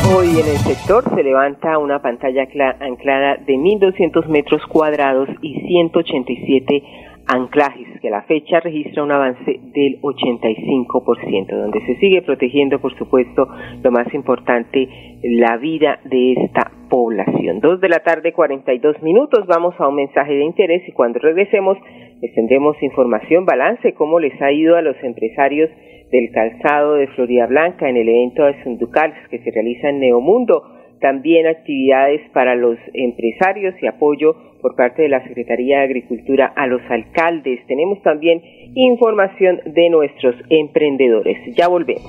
Hoy 0.04 0.26
en 0.30 0.48
el 0.48 0.58
sector 0.58 1.04
se 1.14 1.22
levanta 1.22 1.78
una 1.78 2.02
pantalla 2.02 2.42
anclada 2.80 3.36
de 3.36 3.54
1.200 3.54 4.26
metros 4.26 4.60
cuadrados 4.66 5.28
y 5.40 5.60
187 5.68 6.82
anclajes, 7.26 8.00
que 8.00 8.08
a 8.08 8.10
la 8.10 8.22
fecha 8.22 8.58
registra 8.60 9.04
un 9.04 9.12
avance 9.12 9.60
del 9.72 10.00
85%, 10.02 11.56
donde 11.56 11.80
se 11.86 11.96
sigue 11.96 12.20
protegiendo, 12.22 12.80
por 12.80 12.96
supuesto, 12.98 13.46
lo 13.82 13.90
más 13.92 14.12
importante, 14.12 14.88
la 15.22 15.56
vida 15.56 16.00
de 16.04 16.32
esta 16.32 16.72
población. 16.90 17.60
Dos 17.60 17.80
de 17.80 17.88
la 17.88 18.00
tarde, 18.00 18.32
42 18.32 19.02
minutos, 19.02 19.46
vamos 19.46 19.74
a 19.78 19.86
un 19.86 19.94
mensaje 19.94 20.34
de 20.34 20.44
interés 20.44 20.82
y 20.88 20.92
cuando 20.92 21.20
regresemos 21.20 21.78
les 22.20 22.34
tendremos 22.34 22.80
información, 22.82 23.46
balance, 23.46 23.94
cómo 23.94 24.18
les 24.20 24.40
ha 24.42 24.52
ido 24.52 24.76
a 24.76 24.82
los 24.82 24.96
empresarios 25.02 25.70
del 26.12 26.30
calzado 26.30 26.94
de 26.94 27.08
Florida 27.08 27.46
Blanca 27.46 27.88
en 27.88 27.96
el 27.96 28.08
evento 28.08 28.44
de 28.44 28.62
Sunducals 28.62 29.14
que 29.30 29.38
se 29.38 29.50
realiza 29.50 29.88
en 29.88 30.00
Neomundo. 30.00 30.62
También 31.00 31.48
actividades 31.48 32.20
para 32.32 32.54
los 32.54 32.78
empresarios 32.94 33.74
y 33.82 33.88
apoyo 33.88 34.36
por 34.60 34.76
parte 34.76 35.02
de 35.02 35.08
la 35.08 35.26
Secretaría 35.26 35.78
de 35.78 35.84
Agricultura 35.84 36.52
a 36.54 36.68
los 36.68 36.80
alcaldes. 36.88 37.66
Tenemos 37.66 38.00
también 38.02 38.40
información 38.74 39.60
de 39.66 39.90
nuestros 39.90 40.36
emprendedores. 40.48 41.38
Ya 41.56 41.66
volvemos. 41.66 42.04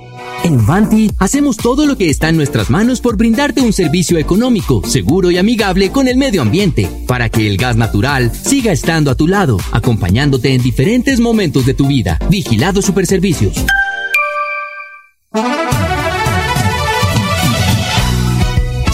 En 0.45 0.63
Vanti 0.67 1.07
hacemos 1.19 1.57
todo 1.57 1.87
lo 1.87 1.97
que 1.97 2.09
está 2.09 2.29
en 2.29 2.37
nuestras 2.37 2.69
manos 2.69 3.01
por 3.01 3.17
brindarte 3.17 3.61
un 3.61 3.73
servicio 3.73 4.19
económico, 4.19 4.83
seguro 4.83 5.31
y 5.31 5.37
amigable 5.37 5.89
con 5.89 6.07
el 6.07 6.17
medio 6.17 6.43
ambiente, 6.43 6.85
para 7.07 7.29
que 7.29 7.47
el 7.47 7.57
gas 7.57 7.77
natural 7.77 8.29
siga 8.29 8.71
estando 8.71 9.09
a 9.09 9.15
tu 9.15 9.27
lado, 9.27 9.57
acompañándote 9.71 10.53
en 10.53 10.61
diferentes 10.61 11.19
momentos 11.19 11.65
de 11.65 11.73
tu 11.73 11.87
vida. 11.87 12.19
Vigilado 12.29 12.81
Superservicios. 12.81 13.65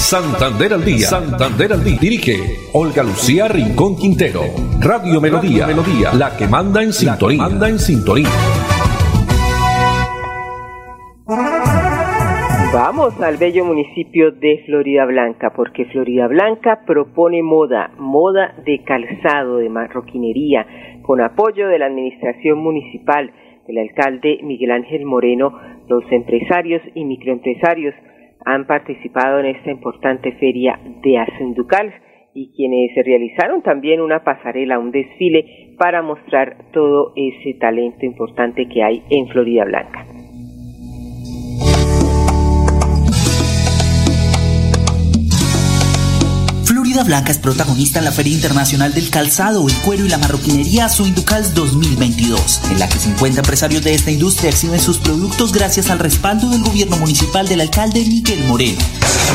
Santander 0.10 0.74
al 0.74 0.84
día. 0.84 1.06
Santander 1.06 1.72
al 1.72 1.84
día. 1.84 2.00
Dirige 2.01 2.34
Olga 2.74 3.04
Lucía 3.04 3.48
Rincón 3.48 3.96
Quintero. 3.96 4.42
Radio 4.82 5.22
Melodía. 5.22 5.68
Melodía. 5.68 6.12
La 6.18 6.36
que 6.36 6.48
manda 6.48 6.82
en 6.82 6.94
sintonía. 6.94 7.38
Manda 7.38 7.70
en 7.70 7.78
sintonía. 7.78 8.28
Vamos 12.74 13.22
al 13.22 13.38
bello 13.38 13.66
municipio 13.66 14.32
de 14.32 14.63
Florida 14.66 15.06
Blanca, 15.06 15.54
porque 15.56 15.86
Florida 15.86 16.25
Blanca 16.25 16.80
propone 16.88 17.44
moda, 17.44 17.92
moda 18.00 18.56
de 18.66 18.84
calzado, 18.84 19.58
de 19.58 19.70
marroquinería, 19.70 20.66
con 21.04 21.22
apoyo 21.22 21.68
de 21.68 21.78
la 21.78 21.86
administración 21.86 22.58
municipal, 22.58 23.32
del 23.68 23.78
alcalde 23.78 24.39
Miguel 24.42 24.72
Ángel 24.72 25.06
Moreno, 25.06 25.54
los 25.88 26.04
empresarios 26.12 26.82
y 26.96 27.06
microempresarios 27.06 27.94
han 28.46 28.65
participado 28.65 29.39
en 29.39 29.48
esta 29.48 29.72
importante 29.72 30.31
feria 30.34 30.79
de 31.03 31.17
Asunducal 31.17 31.93
y 32.34 32.51
quienes 32.55 32.91
realizaron 33.05 33.62
también 33.62 34.01
una 34.01 34.24
pasarela, 34.24 34.79
un 34.79 34.91
desfile 34.91 35.75
para 35.77 36.01
mostrar 36.01 36.58
todo 36.72 37.13
ese 37.15 37.55
talento 37.60 38.05
importante 38.05 38.67
que 38.67 38.84
hay 38.84 39.03
en 39.10 39.27
Florida 39.27 39.65
Blanca. 39.65 40.18
Blanca 47.03 47.32
es 47.32 47.38
protagonista 47.38 48.00
en 48.00 48.06
la 48.06 48.12
Feria 48.12 48.34
Internacional 48.34 48.94
del 48.94 49.10
Calzado, 49.10 49.68
el 49.68 49.75
Cuero 49.77 50.06
y 50.06 50.10
la 50.10 50.18
Marroquinería 50.18 50.89
Suinducals 50.89 51.53
2022, 51.53 52.62
en 52.72 52.79
la 52.79 52.89
que 52.89 53.00
50 53.00 53.39
empresarios 53.39 53.84
de 53.84 53.94
esta 53.94 54.12
industria 54.12 54.50
exhiben 54.50 54.79
sus 54.79 54.98
productos 54.98 55.53
gracias 55.53 55.89
al 55.89 56.00
respaldo 56.00 56.50
del 56.50 56.62
gobierno 56.62 56.98
municipal 56.98 57.48
del 57.48 57.62
alcalde 57.62 58.01
Miguel 58.01 58.44
Moreno. 58.46 58.79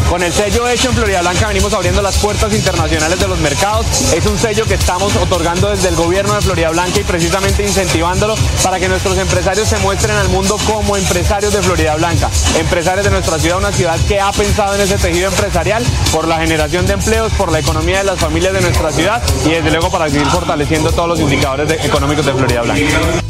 Con 0.08 0.22
el 0.22 0.32
sello 0.32 0.68
hecho 0.68 0.90
en 0.90 0.96
Florida 0.96 1.20
Blanca 1.22 1.48
venimos 1.48 1.72
abriendo 1.72 2.02
las 2.02 2.16
puertas 2.18 2.52
internacionales 2.52 3.18
de 3.18 3.28
los 3.28 3.38
mercados. 3.38 3.86
Es 4.12 4.26
un 4.26 4.38
sello 4.38 4.64
que 4.66 4.74
estamos 4.74 5.14
otorgando 5.16 5.70
desde 5.70 5.88
el 5.88 5.96
gobierno 5.96 6.34
de 6.34 6.42
Florida 6.42 6.70
Blanca 6.70 7.00
y 7.00 7.04
precisamente 7.04 7.64
incentivándolo 7.64 8.34
para 8.62 8.78
que 8.78 8.88
nuestros 8.88 9.16
empresarios 9.18 9.68
se 9.68 9.78
muestren 9.78 10.16
al 10.16 10.28
mundo 10.28 10.58
como 10.66 10.96
empresarios 10.96 11.52
de 11.52 11.62
Florida 11.62 11.94
Blanca, 11.96 12.28
empresarios 12.58 13.04
de 13.04 13.10
nuestra 13.10 13.38
ciudad, 13.38 13.58
una 13.58 13.72
ciudad 13.72 13.98
que 14.06 14.20
ha 14.20 14.30
pensado 14.32 14.74
en 14.74 14.82
ese 14.82 14.98
tejido 14.98 15.28
empresarial 15.28 15.84
por 16.12 16.28
la 16.28 16.38
generación 16.38 16.86
de 16.86 16.92
empleos, 16.94 17.32
por 17.32 17.50
la 17.54 17.60
economía 17.60 17.98
de 17.98 18.04
las 18.04 18.18
familias 18.18 18.52
de 18.52 18.60
nuestra 18.62 18.90
ciudad 18.90 19.22
y 19.46 19.50
desde 19.50 19.70
luego 19.70 19.88
para 19.88 20.10
seguir 20.10 20.26
fortaleciendo 20.26 20.90
todos 20.90 21.08
los 21.08 21.20
indicadores 21.20 21.70
económicos 21.84 22.26
de 22.26 22.32
Florida 22.32 22.62
Blanca. 22.62 22.82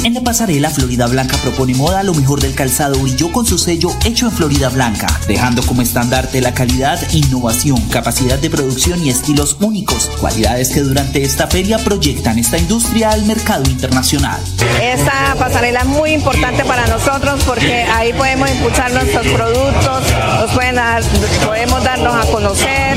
En 0.03 0.15
la 0.15 0.23
pasarela 0.23 0.71
Florida 0.71 1.07
Blanca 1.09 1.37
propone 1.43 1.75
moda, 1.75 2.03
lo 2.03 2.15
mejor 2.15 2.41
del 2.41 2.55
calzado 2.55 2.99
brilló 3.01 3.31
con 3.33 3.45
su 3.45 3.59
sello 3.59 3.91
hecho 4.07 4.25
en 4.25 4.33
Florida 4.33 4.71
Blanca, 4.71 5.09
dejando 5.29 5.61
como 5.67 5.83
estandarte 5.83 6.41
la 6.41 6.55
calidad, 6.55 6.99
innovación, 7.13 7.79
capacidad 7.91 8.39
de 8.39 8.49
producción 8.49 9.05
y 9.05 9.11
estilos 9.11 9.59
únicos, 9.61 10.11
cualidades 10.19 10.71
que 10.71 10.81
durante 10.81 11.23
esta 11.23 11.47
feria 11.47 11.77
proyectan 11.79 12.39
esta 12.39 12.57
industria 12.57 13.11
al 13.11 13.27
mercado 13.27 13.69
internacional. 13.71 14.41
Esta 14.83 15.35
pasarela 15.39 15.81
es 15.81 15.87
muy 15.87 16.13
importante 16.13 16.65
para 16.65 16.87
nosotros 16.87 17.45
porque 17.45 17.83
ahí 17.83 18.15
podemos 18.15 18.51
impulsar 18.51 18.91
nuestros 18.91 19.27
productos, 19.27 20.03
nos 20.41 20.51
pueden 20.53 20.77
dar, 20.77 21.03
podemos 21.45 21.85
darnos 21.85 22.15
a 22.15 22.31
conocer 22.31 22.97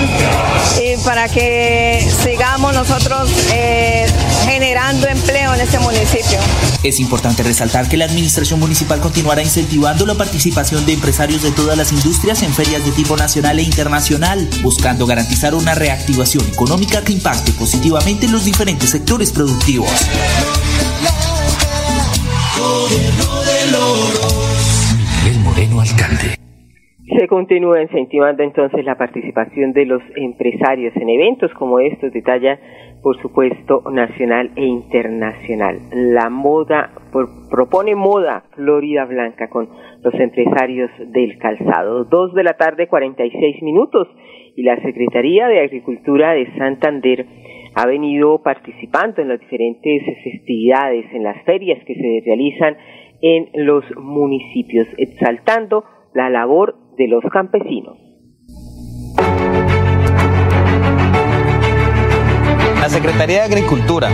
y 0.81 0.96
para 1.03 1.16
que 1.25 2.07
sigamos 2.24 2.75
nosotros 2.75 3.29
eh, 3.51 4.05
generando 4.45 5.07
empleo 5.07 5.55
en 5.55 5.62
este 5.62 5.79
municipio. 5.79 6.38
Es 6.83 7.00
importante 7.00 7.41
resaltar 7.41 7.89
que 7.89 7.97
la 7.97 8.05
administración 8.05 8.59
municipal 8.59 9.00
continuará 9.00 9.41
incentivando 9.41 10.05
la 10.05 10.13
participación 10.13 10.86
de 10.86 10.93
empresarios 10.93 11.41
de 11.41 11.51
todas 11.51 11.75
las 11.75 11.91
industrias 11.91 12.43
en 12.43 12.53
ferias 12.53 12.86
de 12.86 12.91
tipo 12.91 13.17
nacional 13.17 13.57
e 13.57 13.63
internacional, 13.63 14.47
buscando 14.62 15.07
garantizar 15.07 15.55
una 15.55 15.74
reactivación 15.74 16.45
económica 16.47 17.03
que 17.03 17.13
impacte 17.13 17.51
positivamente 17.53 18.27
en 18.27 18.31
los 18.31 18.45
diferentes 18.45 18.91
sectores 18.91 19.31
productivos. 19.31 19.89
Continúa 27.27 27.81
incentivando 27.81 28.43
entonces 28.43 28.84
la 28.86 28.96
participación 28.96 29.74
de 29.74 29.86
los 29.86 30.01
empresarios 30.15 30.96
en 30.96 31.10
eventos 31.10 31.53
como 31.53 31.79
estos 31.79 32.12
de 32.12 32.22
talla, 32.22 32.60
por 33.03 33.22
supuesto, 33.22 33.84
nacional 33.91 34.51
e 34.55 34.65
internacional. 34.65 35.77
La 35.93 36.29
moda 36.29 36.91
propone 37.50 37.96
moda 37.96 38.46
Florida 38.55 39.05
Blanca 39.05 39.50
con 39.50 39.69
los 40.01 40.13
empresarios 40.15 40.89
del 41.12 41.38
calzado. 41.38 42.05
Dos 42.05 42.34
de 42.34 42.43
la 42.43 42.53
tarde, 42.53 42.88
46 42.88 43.62
minutos, 43.62 44.07
y 44.55 44.63
la 44.63 44.81
Secretaría 44.81 45.48
de 45.48 45.62
Agricultura 45.62 46.34
de 46.34 46.51
Santander 46.57 47.25
ha 47.75 47.86
venido 47.86 48.41
participando 48.41 49.22
en 49.22 49.27
las 49.27 49.39
diferentes 49.39 50.03
festividades, 50.24 51.05
en 51.13 51.24
las 51.24 51.43
ferias 51.43 51.84
que 51.86 51.93
se 51.93 52.24
realizan 52.25 52.75
en 53.22 53.50
los 53.65 53.84
municipios, 53.98 54.88
exaltando 54.98 55.84
la 56.13 56.29
labor 56.29 56.87
de 56.98 57.08
los 57.08 57.24
campesinos. 57.32 57.98
La 62.82 62.89
Secretaría 62.89 63.39
de 63.39 63.44
Agricultura 63.44 64.10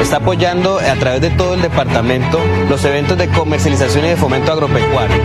está 0.00 0.18
apoyando 0.18 0.78
a 0.78 0.94
través 0.96 1.20
de 1.20 1.30
todo 1.30 1.54
el 1.54 1.62
departamento 1.62 2.38
los 2.68 2.84
eventos 2.84 3.16
de 3.16 3.28
comercialización 3.28 4.04
y 4.04 4.08
de 4.08 4.16
fomento 4.16 4.52
agropecuario. 4.52 5.16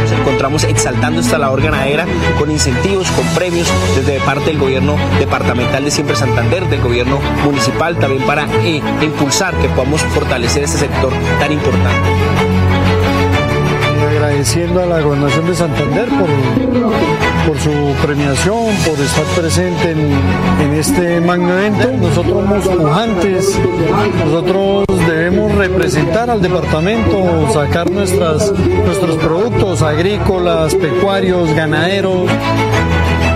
Nos 0.00 0.12
encontramos 0.12 0.64
exaltando 0.64 1.20
esta 1.20 1.38
labor 1.38 1.62
ganadera 1.62 2.06
con 2.38 2.50
incentivos, 2.50 3.10
con 3.10 3.26
premios 3.34 3.70
desde 3.94 4.18
parte 4.20 4.46
del 4.46 4.58
gobierno 4.58 4.96
departamental 5.18 5.84
de 5.84 5.90
Siempre 5.90 6.16
Santander, 6.16 6.64
del 6.68 6.80
gobierno 6.80 7.18
municipal, 7.44 7.96
también 7.98 8.22
para 8.22 8.46
eh, 8.64 8.80
impulsar 9.02 9.54
que 9.58 9.68
podamos 9.68 10.02
fortalecer 10.02 10.64
este 10.64 10.78
sector 10.78 11.12
tan 11.38 11.52
importante 11.52 13.13
agradeciendo 14.00 14.82
a 14.82 14.86
la 14.86 15.00
gobernación 15.00 15.46
de 15.46 15.54
Santander 15.54 16.08
por, 17.46 17.58
su 17.58 17.94
premiación, 18.04 18.74
por 18.86 18.98
estar 18.98 19.24
presente 19.36 19.92
en, 19.92 20.74
este 20.74 21.20
magno 21.20 21.56
evento. 21.58 21.90
Nosotros 21.92 22.44
somos 22.44 22.68
pujantes, 22.68 23.60
nosotros 24.24 24.84
debemos 25.06 25.54
representar 25.54 26.30
al 26.30 26.42
departamento, 26.42 27.48
sacar 27.52 27.90
nuestras, 27.90 28.52
nuestros 28.52 29.16
productos 29.16 29.82
agrícolas, 29.82 30.74
pecuarios, 30.74 31.52
ganaderos. 31.54 32.28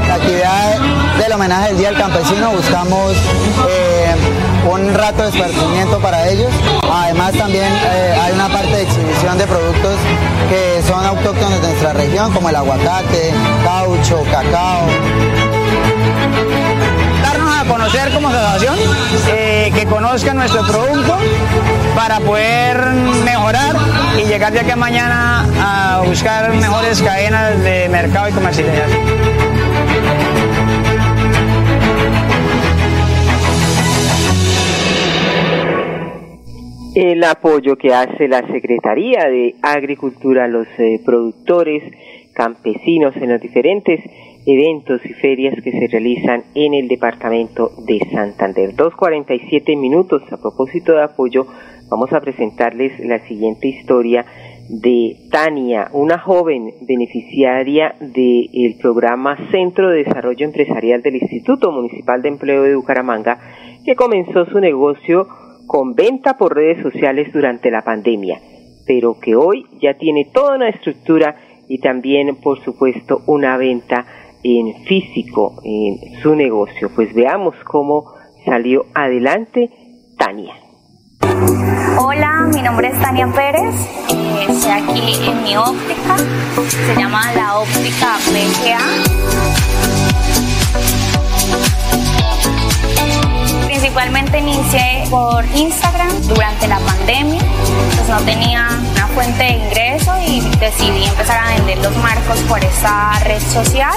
La 0.09 0.15
actividad 0.15 0.79
del 1.19 1.33
homenaje 1.33 1.69
del 1.69 1.79
Día 1.79 1.88
del 1.91 1.99
Campesino 1.99 2.50
buscamos 2.53 3.12
eh, 3.12 3.88
un 4.68 4.94
rato 4.94 5.22
de 5.22 5.28
esparcimiento 5.30 5.98
para 5.98 6.28
ellos. 6.28 6.50
Además 6.90 7.32
también 7.32 7.64
eh, 7.64 8.18
hay 8.20 8.32
una 8.32 8.48
parte 8.48 8.70
de 8.70 8.82
exhibición 8.82 9.38
de 9.38 9.46
productos 9.46 9.96
que 10.48 10.82
son 10.87 11.04
autóctonos 11.04 11.60
de 11.60 11.68
nuestra 11.68 11.92
región, 11.92 12.32
como 12.32 12.48
el 12.50 12.56
aguacate, 12.56 13.32
caucho, 13.64 14.22
cacao. 14.30 14.87
Darnos 17.22 17.57
a 17.57 17.64
conocer 17.64 18.12
como 18.12 18.28
asociación, 18.28 18.76
eh, 19.28 19.72
que 19.74 19.87
conozcan 19.87 20.37
nuestro 20.37 20.66
producto 20.66 21.16
para 21.94 22.20
poder 22.20 22.78
mejorar 23.24 23.76
y 24.18 24.26
llegar 24.26 24.52
de 24.52 24.61
aquí 24.61 24.70
a 24.70 24.76
mañana 24.76 25.46
a 25.61 26.02
buscar 26.04 26.52
mejores 26.54 27.00
cadenas 27.02 27.59
de 27.62 27.88
mercado 27.88 28.28
y 28.28 28.33
comercialización. 28.33 29.58
El 37.00 37.22
apoyo 37.22 37.76
que 37.76 37.94
hace 37.94 38.26
la 38.26 38.44
Secretaría 38.48 39.28
de 39.28 39.54
Agricultura 39.62 40.46
a 40.46 40.48
los 40.48 40.66
eh, 40.78 41.00
productores 41.06 41.84
campesinos 42.32 43.14
en 43.14 43.30
los 43.30 43.40
diferentes 43.40 44.00
eventos 44.44 45.00
y 45.04 45.12
ferias 45.12 45.54
que 45.62 45.70
se 45.70 45.87
realizan 45.87 46.42
en 46.56 46.74
el 46.74 46.88
departamento 46.88 47.70
de 47.87 48.00
Santander. 48.11 48.74
2.47 48.74 49.78
minutos 49.78 50.24
a 50.32 50.38
propósito 50.38 50.92
de 50.92 51.04
apoyo, 51.04 51.46
vamos 51.88 52.12
a 52.12 52.20
presentarles 52.20 52.98
la 52.98 53.20
siguiente 53.28 53.68
historia 53.68 54.26
de 54.68 55.18
Tania, 55.30 55.90
una 55.92 56.18
joven 56.18 56.74
beneficiaria 56.80 57.94
del 58.00 58.74
programa 58.82 59.37
Centro 59.52 59.90
de 59.90 60.02
Desarrollo 60.02 60.44
Empresarial 60.44 61.00
del 61.02 61.14
Instituto 61.14 61.70
Municipal 61.70 62.22
de 62.22 62.28
Empleo 62.30 62.64
de 62.64 62.74
Bucaramanga, 62.74 63.38
que 63.84 63.94
comenzó 63.94 64.46
su 64.46 64.58
negocio 64.58 65.28
con 65.68 65.94
venta 65.94 66.37
por 66.38 66.57
redes 66.57 66.83
sociales 66.83 67.33
durante 67.33 67.70
la 67.70 67.83
pandemia, 67.83 68.40
pero 68.87 69.20
que 69.20 69.37
hoy 69.37 69.66
ya 69.81 69.94
tiene 69.94 70.24
toda 70.33 70.57
una 70.57 70.70
estructura 70.70 71.37
y 71.68 71.78
también, 71.78 72.37
por 72.37 72.64
supuesto, 72.64 73.20
una 73.26 73.57
venta 73.59 74.07
en 74.42 74.85
físico 74.87 75.61
en 75.62 76.20
su 76.22 76.35
negocio. 76.35 76.90
Pues 76.94 77.14
veamos 77.14 77.54
cómo 77.64 78.04
salió 78.46 78.87
adelante 78.94 79.70
Tania. 80.16 80.54
Hola, 82.00 82.48
mi 82.52 82.62
nombre 82.62 82.88
es 82.88 82.98
Tania 83.00 83.26
Pérez, 83.26 83.74
estoy 84.48 84.70
aquí 84.70 85.31
en 85.31 85.42
mi 85.42 85.54
óptica, 85.57 86.16
se 86.87 86.94
llama 86.96 87.20
la 87.35 87.59
óptica 87.59 88.16
BGA 88.33 90.08
Principalmente 93.88 94.38
inicié 94.38 95.05
por 95.09 95.42
Instagram 95.57 96.11
durante 96.27 96.68
la 96.68 96.79
pandemia, 96.79 97.40
pues 97.96 98.07
no 98.07 98.20
tenía 98.20 98.68
una 98.92 99.07
fuente 99.09 99.42
de 99.42 99.51
ingreso 99.53 100.12
y 100.20 100.40
decidí 100.59 101.05
empezar 101.07 101.38
a 101.38 101.55
vender 101.55 101.79
los 101.79 101.96
marcos 101.96 102.38
por 102.40 102.62
esta 102.62 103.18
red 103.20 103.40
social. 103.40 103.94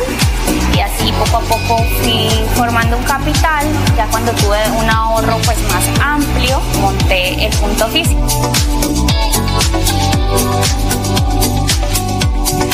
Y 0.74 0.80
así 0.80 1.12
poco 1.12 1.40
a 1.40 1.42
poco 1.42 1.84
fui 2.02 2.30
formando 2.56 2.96
un 2.96 3.04
capital, 3.04 3.68
ya 3.98 4.06
cuando 4.08 4.32
tuve 4.32 4.60
un 4.80 4.90
ahorro 4.90 5.38
pues 5.44 5.58
más 5.64 5.84
amplio 6.00 6.62
monté 6.80 7.46
el 7.46 7.54
punto 7.58 7.90
físico. 7.90 8.54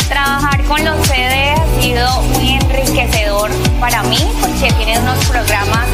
Trabajar 0.08 0.64
con 0.66 0.84
los 0.84 1.08
CD 1.08 1.52
ha 1.52 1.82
sido 1.82 2.22
muy 2.34 2.54
enriquecedor 2.54 3.52
para 3.80 4.04
mí 4.04 4.20
porque 4.42 4.72
tiene 4.74 5.00
unos 5.00 5.24
programas 5.26 5.86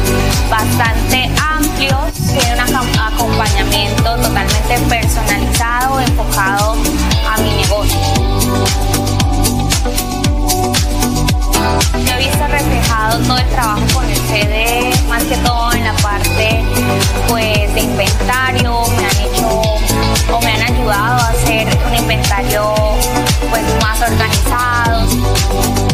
bastante 0.50 1.30
amplios, 1.40 2.12
tiene 2.32 2.54
un 2.54 2.98
acompañamiento 2.98 4.16
totalmente 4.16 4.78
personalizado, 4.88 6.00
enfocado 6.00 6.76
a 7.30 7.40
mi 7.40 7.50
negocio. 7.50 7.98
Yo 12.06 12.14
he 12.14 12.18
visto 12.18 12.46
reflejado 12.46 13.18
todo 13.20 13.38
el 13.38 13.48
trabajo 13.50 13.82
con 13.94 14.04
el 14.08 14.16
CD, 14.16 14.90
más 15.08 15.22
que 15.24 15.36
todo 15.38 15.72
en 15.72 15.84
la 15.84 15.94
parte 15.94 16.62
pues 17.28 17.74
de 17.74 17.80
inventario, 17.80 18.82
me 18.96 19.06
han 19.06 19.16
hecho 19.16 19.62
o 20.32 20.40
me 20.40 20.52
han 20.52 20.62
ayudado 20.62 21.20
a 21.20 21.28
hacer 21.28 21.66
un 21.86 21.94
inventario 21.96 22.74
pues 23.50 23.62
más 24.12 25.93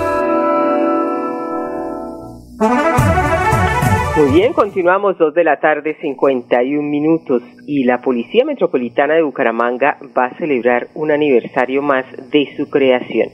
Muy 4.21 4.33
bien, 4.33 4.53
continuamos 4.53 5.17
dos 5.17 5.33
de 5.33 5.43
la 5.43 5.59
tarde, 5.59 5.97
51 5.99 6.87
minutos, 6.87 7.41
y 7.65 7.85
la 7.85 8.01
Policía 8.03 8.45
Metropolitana 8.45 9.15
de 9.15 9.23
Bucaramanga 9.23 9.97
va 10.15 10.25
a 10.25 10.37
celebrar 10.37 10.89
un 10.93 11.09
aniversario 11.09 11.81
más 11.81 12.05
de 12.29 12.47
su 12.55 12.69
creación, 12.69 13.29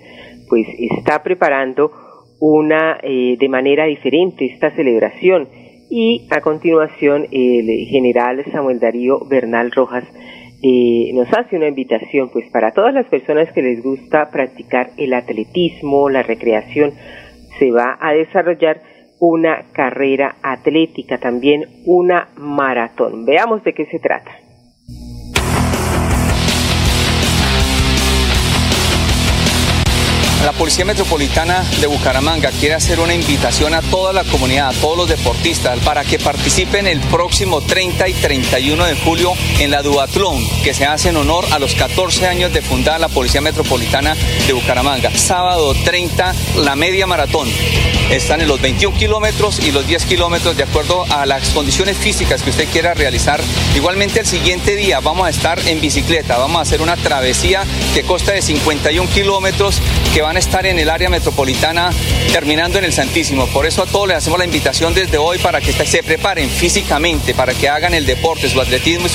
pues 0.48 0.66
está 0.80 1.24
preparando 1.24 1.92
una 2.40 3.00
eh, 3.04 3.36
de 3.38 3.50
manera 3.50 3.84
diferente 3.84 4.46
esta 4.46 4.72
celebración 4.78 5.50
y 5.90 6.26
a 6.30 6.40
continuación 6.40 7.28
el 7.34 7.68
general 7.88 8.46
Samuel 8.50 8.80
Darío 8.80 9.20
Bernal 9.28 9.72
Rojas 9.74 10.06
eh, 10.64 11.12
nos 11.14 11.28
hace 11.34 11.58
una 11.58 11.68
invitación 11.68 12.30
pues 12.32 12.50
para 12.50 12.72
todas 12.72 12.94
las 12.94 13.08
personas 13.08 13.52
que 13.52 13.62
les 13.62 13.84
gusta 13.84 14.30
practicar 14.32 14.92
el 14.98 15.14
atletismo, 15.14 16.10
la 16.10 16.24
recreación, 16.24 16.94
se 17.60 17.72
va 17.72 17.98
a 18.00 18.14
desarrollar 18.14 18.82
una 19.20 19.66
carrera 19.72 20.36
atlética, 20.42 21.18
también 21.18 21.66
una 21.86 22.30
maratón. 22.36 23.26
Veamos 23.26 23.64
de 23.64 23.74
qué 23.74 23.86
se 23.86 24.00
trata. 24.00 24.47
La 30.44 30.54
Policía 30.54 30.86
Metropolitana 30.86 31.64
de 31.82 31.88
Bucaramanga 31.88 32.52
quiere 32.52 32.76
hacer 32.76 33.00
una 33.00 33.14
invitación 33.14 33.74
a 33.74 33.82
toda 33.82 34.14
la 34.14 34.24
comunidad, 34.24 34.70
a 34.70 34.74
todos 34.74 34.98
los 34.98 35.10
deportistas, 35.10 35.80
para 35.80 36.06
que 36.06 36.20
participen 36.20 36.88
el 36.88 37.02
próximo 37.02 37.62
30 37.62 38.08
y 38.08 38.14
31 38.14 38.86
de 38.86 38.96
julio 38.96 39.34
en 39.60 39.72
la 39.72 39.82
Duatlón, 39.82 40.48
que 40.64 40.74
se 40.74 40.86
hace 40.86 41.10
en 41.10 41.18
honor 41.18 41.46
a 41.52 41.60
los 41.60 41.74
14 41.76 42.28
años 42.28 42.54
de 42.54 42.62
fundar 42.62 43.00
la 43.00 43.10
Policía 43.10 43.42
Metropolitana 43.42 44.16
de 44.46 44.54
Bucaramanga. 44.54 45.12
Sábado 45.16 45.74
30, 45.74 46.34
la 46.58 46.76
media 46.76 47.08
maratón. 47.08 47.50
Están 48.10 48.40
en 48.40 48.48
los 48.48 48.62
21 48.62 48.98
kilómetros 48.98 49.60
y 49.60 49.72
los 49.72 49.86
10 49.86 50.06
kilómetros 50.06 50.56
de 50.56 50.64
acuerdo 50.64 51.04
a 51.10 51.26
las 51.26 51.50
condiciones 51.50 51.98
físicas 51.98 52.42
que 52.42 52.52
usted 52.52 52.70
quiera 52.70 52.94
realizar. 52.94 53.42
Igualmente 53.76 54.22
el 54.22 54.26
siguiente 54.26 54.78
día 54.78 55.02
vamos 55.02 55.28
a 55.28 55.30
estar 55.30 55.60
en 55.68 55.82
bicicleta, 55.82 56.38
vamos 56.38 56.60
a 56.60 56.62
hacer 56.62 56.82
una 56.82 56.96
travesía 56.96 57.64
que 57.94 58.04
consta 58.04 58.32
de 58.32 58.42
51 58.42 59.10
kilómetros 59.10 59.82
que 60.18 60.24
van 60.24 60.36
a 60.36 60.40
estar 60.40 60.66
en 60.66 60.80
el 60.80 60.90
área 60.90 61.12
metropolitana 61.12 61.92
terminando 62.32 62.80
en 62.80 62.86
el 62.86 62.92
Santísimo. 62.92 63.46
Por 63.46 63.68
eso 63.68 63.84
a 63.84 63.86
todos 63.86 64.08
les 64.08 64.18
hacemos 64.18 64.40
la 64.40 64.46
invitación 64.46 64.96
desde 64.96 65.20
hoy 65.20 65.38
para 65.38 65.62
que 65.62 65.72
se 65.74 66.02
preparen 66.02 66.50
físicamente, 66.50 67.36
para 67.36 67.54
que 67.54 67.70
hagan 67.70 67.94
el 67.94 68.08
deporte, 68.08 68.50
su 68.50 68.60
atletismo 68.60 69.06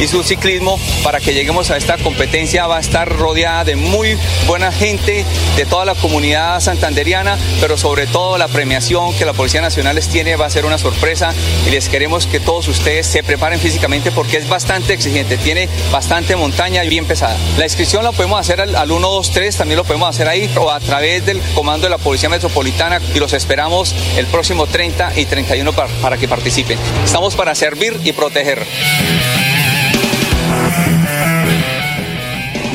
y 0.00 0.08
su, 0.08 0.22
ciclismo, 0.22 0.80
para 1.02 1.20
que 1.20 1.34
lleguemos 1.34 1.70
a 1.70 1.76
esta 1.76 1.98
competencia. 1.98 2.66
Va 2.66 2.78
a 2.78 2.80
estar 2.80 3.06
rodeada 3.06 3.64
de 3.64 3.76
muy 3.76 4.16
buena 4.46 4.72
gente 4.72 5.26
de 5.58 5.66
toda 5.66 5.84
la 5.84 5.94
comunidad 5.94 6.58
santanderiana, 6.60 7.36
pero 7.60 7.76
sobre 7.76 8.06
todo 8.06 8.38
la 8.38 8.48
premiación 8.48 9.12
que 9.12 9.26
la 9.26 9.34
Policía 9.34 9.60
Nacional 9.60 9.96
les 9.96 10.08
tiene 10.08 10.36
va 10.36 10.46
a 10.46 10.50
ser 10.50 10.64
una 10.64 10.78
sorpresa 10.78 11.34
y 11.66 11.70
les 11.70 11.90
queremos 11.90 12.26
que 12.26 12.40
todos 12.40 12.66
ustedes 12.68 13.06
se 13.06 13.22
preparen 13.22 13.60
físicamente 13.60 14.10
porque 14.10 14.38
es 14.38 14.48
bastante 14.48 14.94
exigente, 14.94 15.36
tiene 15.36 15.68
bastante 15.92 16.34
montaña 16.34 16.82
y 16.82 16.88
bien 16.88 17.04
pesada. 17.04 17.36
La 17.58 17.64
inscripción 17.64 18.02
la 18.02 18.12
podemos 18.12 18.40
hacer 18.40 18.62
al, 18.62 18.74
al 18.74 18.88
123, 18.88 19.54
también 19.54 19.76
lo 19.76 19.84
podemos 19.84 20.08
hacer 20.08 20.28
ahí 20.28 20.45
o 20.58 20.70
a 20.70 20.80
través 20.80 21.24
del 21.26 21.40
comando 21.54 21.86
de 21.86 21.90
la 21.90 21.98
Policía 21.98 22.28
Metropolitana 22.28 23.00
y 23.14 23.18
los 23.18 23.32
esperamos 23.32 23.94
el 24.16 24.26
próximo 24.26 24.66
30 24.66 25.18
y 25.18 25.24
31 25.24 25.72
para, 25.72 25.88
para 26.00 26.16
que 26.16 26.28
participen. 26.28 26.78
Estamos 27.04 27.36
para 27.36 27.54
servir 27.54 27.94
y 28.04 28.12
proteger. 28.12 28.58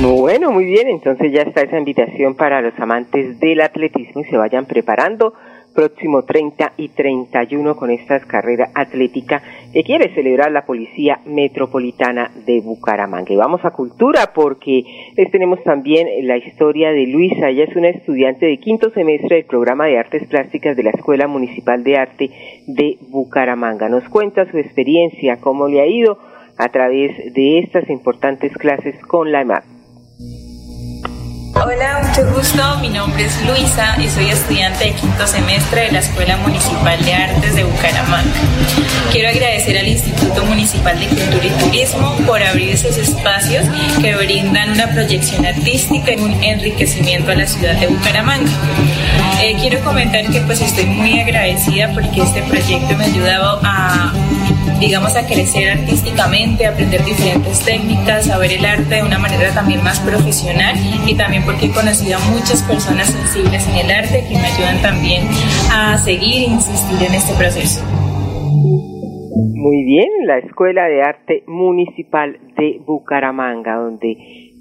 Bueno, 0.01 0.51
muy 0.51 0.65
bien, 0.65 0.88
entonces 0.88 1.31
ya 1.31 1.43
está 1.43 1.62
esa 1.62 1.77
invitación 1.77 2.34
para 2.34 2.62
los 2.62 2.73
amantes 2.79 3.39
del 3.39 3.62
atletismo 3.62 4.21
y 4.21 4.25
se 4.25 4.36
vayan 4.36 4.65
preparando 4.65 5.36
próximo 5.73 6.23
30 6.23 6.73
y 6.77 6.89
31 6.89 7.75
con 7.75 7.91
esta 7.91 8.19
carrera 8.19 8.69
atlética 8.73 9.41
que 9.73 9.84
quiere 9.84 10.13
celebrar 10.13 10.51
la 10.51 10.65
Policía 10.65 11.19
Metropolitana 11.25 12.31
de 12.45 12.62
Bucaramanga. 12.62 13.34
Y 13.34 13.38
vamos 13.38 13.63
a 13.63 13.71
cultura 13.71 14.34
porque 14.34 14.84
les 15.15 15.31
tenemos 15.31 15.63
también 15.63 16.07
la 16.27 16.38
historia 16.38 16.91
de 16.91 17.07
Luisa. 17.07 17.49
Ella 17.49 17.65
es 17.65 17.75
una 17.75 17.89
estudiante 17.89 18.45
de 18.45 18.57
quinto 18.57 18.89
semestre 18.91 19.38
del 19.38 19.45
programa 19.45 19.86
de 19.86 19.97
artes 19.97 20.27
plásticas 20.27 20.75
de 20.75 20.84
la 20.84 20.91
Escuela 20.91 21.27
Municipal 21.27 21.84
de 21.84 21.97
Arte 21.97 22.29
de 22.67 22.97
Bucaramanga. 23.10 23.89
Nos 23.89 24.07
cuenta 24.10 24.49
su 24.49 24.57
experiencia, 24.57 25.38
cómo 25.38 25.67
le 25.67 25.81
ha 25.81 25.88
ido 25.88 26.17
a 26.57 26.69
través 26.69 27.34
de 27.34 27.60
estas 27.60 27.89
importantes 27.89 28.53
clases 28.53 28.95
con 29.05 29.31
la 29.31 29.41
EMAP. 29.41 29.81
Hola, 31.53 32.01
mucho 32.07 32.33
gusto. 32.33 32.77
Mi 32.79 32.87
nombre 32.87 33.25
es 33.25 33.45
Luisa 33.45 33.95
y 33.99 34.07
soy 34.07 34.29
estudiante 34.29 34.85
de 34.85 34.91
quinto 34.93 35.27
semestre 35.27 35.81
de 35.81 35.91
la 35.91 35.99
Escuela 35.99 36.37
Municipal 36.37 37.03
de 37.03 37.13
Artes 37.13 37.55
de 37.55 37.63
Bucaramanga. 37.65 38.31
Quiero 39.11 39.29
agradecer 39.29 39.77
al 39.77 39.87
Instituto 39.87 40.45
Municipal 40.45 40.97
de 40.97 41.07
Cultura 41.07 41.45
y 41.45 41.63
Turismo 41.63 42.15
por 42.25 42.41
abrir 42.41 42.69
esos 42.69 42.97
espacios 42.97 43.65
que 43.99 44.15
brindan 44.15 44.71
una 44.71 44.87
proyección 44.91 45.45
artística 45.45 46.13
y 46.13 46.21
un 46.21 46.41
enriquecimiento 46.41 47.31
a 47.31 47.35
la 47.35 47.45
ciudad 47.45 47.75
de 47.75 47.87
Bucaramanga. 47.87 48.51
Eh, 49.41 49.57
quiero 49.59 49.83
comentar 49.83 50.25
que 50.27 50.39
pues 50.41 50.61
estoy 50.61 50.85
muy 50.85 51.19
agradecida 51.19 51.91
porque 51.93 52.21
este 52.21 52.43
proyecto 52.43 52.95
me 52.95 53.03
ha 53.03 53.07
ayudado 53.07 53.59
a 53.63 54.13
digamos, 54.81 55.15
a 55.15 55.25
crecer 55.27 55.77
artísticamente, 55.77 56.65
a 56.65 56.71
aprender 56.71 57.05
diferentes 57.05 57.59
técnicas, 57.59 58.29
a 58.29 58.37
ver 58.39 58.51
el 58.51 58.65
arte 58.65 58.95
de 58.95 59.03
una 59.03 59.19
manera 59.19 59.53
también 59.53 59.83
más 59.83 59.99
profesional 59.99 60.75
y 61.05 61.13
también 61.13 61.40
porque 61.45 61.67
he 61.67 61.71
conocido 61.71 62.17
a 62.17 62.32
muchas 62.32 62.62
personas 62.63 63.08
sensibles 63.08 63.67
en 63.67 63.86
el 63.86 63.91
arte 63.91 64.23
que 64.27 64.36
me 64.36 64.47
ayudan 64.47 64.82
también 64.82 65.27
a 65.71 65.97
seguir 65.97 66.49
e 66.49 66.51
insistir 66.51 67.08
en 67.08 67.13
este 67.13 67.34
proceso. 67.36 67.84
Muy 69.54 69.84
bien, 69.84 70.10
la 70.25 70.39
Escuela 70.39 70.88
de 70.88 71.01
Arte 71.01 71.43
Municipal 71.47 72.39
de 72.58 72.82
Bucaramanga, 72.86 73.75
donde 73.75 74.12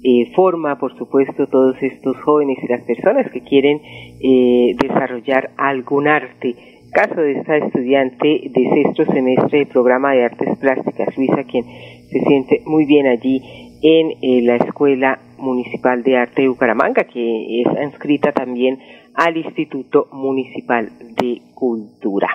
eh, 0.03 0.31
forma, 0.35 0.77
por 0.77 0.97
supuesto, 0.97 1.47
todos 1.47 1.75
estos 1.81 2.17
jóvenes 2.17 2.57
y 2.63 2.67
las 2.67 2.81
personas 2.81 3.31
que 3.31 3.41
quieren 3.41 3.81
eh, 4.21 4.75
desarrollar 4.79 5.51
algún 5.57 6.07
arte 6.07 6.55
caso 6.91 7.21
de 7.21 7.33
esta 7.33 7.57
estudiante 7.57 8.49
de 8.49 8.83
sexto 8.83 9.05
semestre 9.05 9.59
del 9.59 9.67
programa 9.67 10.13
de 10.13 10.25
artes 10.25 10.57
plásticas, 10.59 11.15
Luisa, 11.17 11.43
quien 11.45 11.63
se 11.63 12.19
siente 12.27 12.61
muy 12.65 12.85
bien 12.85 13.07
allí 13.07 13.41
en 13.81 14.11
eh, 14.21 14.41
la 14.43 14.55
Escuela 14.57 15.19
Municipal 15.37 16.03
de 16.03 16.17
Arte 16.17 16.43
de 16.43 16.49
Bucaramanga, 16.49 17.03
que 17.05 17.61
es 17.61 17.67
inscrita 17.83 18.31
también 18.31 18.79
al 19.15 19.37
Instituto 19.37 20.07
Municipal 20.11 20.89
de 21.19 21.41
Cultura. 21.53 22.29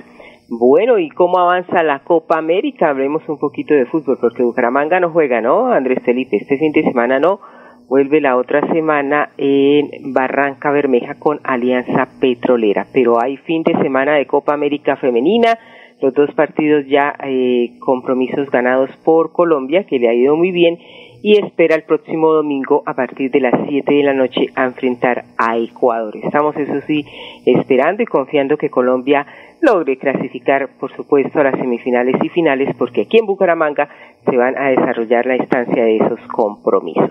Bueno, 0.49 0.99
¿y 0.99 1.09
cómo 1.09 1.39
avanza 1.39 1.83
la 1.83 2.01
Copa 2.01 2.39
América? 2.39 2.91
Hablemos 2.91 3.29
un 3.29 3.39
poquito 3.39 3.75
de 3.75 3.87
fútbol, 3.87 4.19
porque 4.21 4.45
Bucaramanga 4.45 5.01
no 5.01 5.11
juega, 5.11 5.41
¿no? 5.41 5.73
Andrés 5.73 6.03
Felipe, 6.05 6.37
este 6.37 6.59
fin 6.59 6.73
de 6.73 6.85
semana 6.85 7.19
no 7.19 7.41
vuelve 7.89 8.21
la 8.21 8.37
otra 8.37 8.67
semana 8.73 9.31
en 9.39 10.13
Barranca 10.13 10.71
Bermeja 10.71 11.15
con 11.19 11.41
Alianza 11.45 12.09
Petrolera. 12.21 12.87
Pero 12.93 13.21
hay 13.21 13.37
fin 13.39 13.63
de 13.63 13.75
semana 13.81 14.15
de 14.15 14.27
Copa 14.27 14.55
América 14.55 14.97
Femenina, 14.97 15.59
los 16.01 16.13
dos 16.15 16.33
partidos 16.35 16.87
ya 16.87 17.15
eh, 17.25 17.73
compromisos 17.81 18.51
ganados 18.51 18.91
por 19.05 19.33
Colombia, 19.33 19.85
que 19.85 19.99
le 19.99 20.09
ha 20.09 20.15
ido 20.15 20.37
muy 20.37 20.51
bien, 20.51 20.79
y 21.27 21.45
espera 21.45 21.75
el 21.75 21.83
próximo 21.83 22.33
domingo 22.33 22.85
a 22.87 22.95
partir 22.95 23.33
de 23.33 23.41
las 23.41 23.53
7 23.69 23.93
de 23.93 24.05
la 24.05 24.15
noche 24.15 24.47
a 24.55 24.63
enfrentar 24.63 25.25
a 25.37 25.59
Ecuador. 25.59 26.15
Estamos, 26.23 26.57
eso 26.57 26.81
sí, 26.87 27.05
esperando 27.45 28.01
y 28.01 28.07
confiando 28.07 28.57
que 28.57 28.71
Colombia 28.71 29.27
logre 29.61 29.97
clasificar, 29.97 30.69
por 30.79 30.95
supuesto, 30.95 31.41
a 31.41 31.43
las 31.43 31.59
semifinales 31.59 32.15
y 32.23 32.29
finales, 32.29 32.73
porque 32.79 33.01
aquí 33.01 33.19
en 33.19 33.27
Bucaramanga 33.27 33.89
se 34.25 34.37
van 34.37 34.57
a 34.57 34.69
desarrollar 34.69 35.27
la 35.27 35.35
instancia 35.35 35.83
de 35.83 35.97
esos 35.97 36.21
compromisos. 36.29 37.11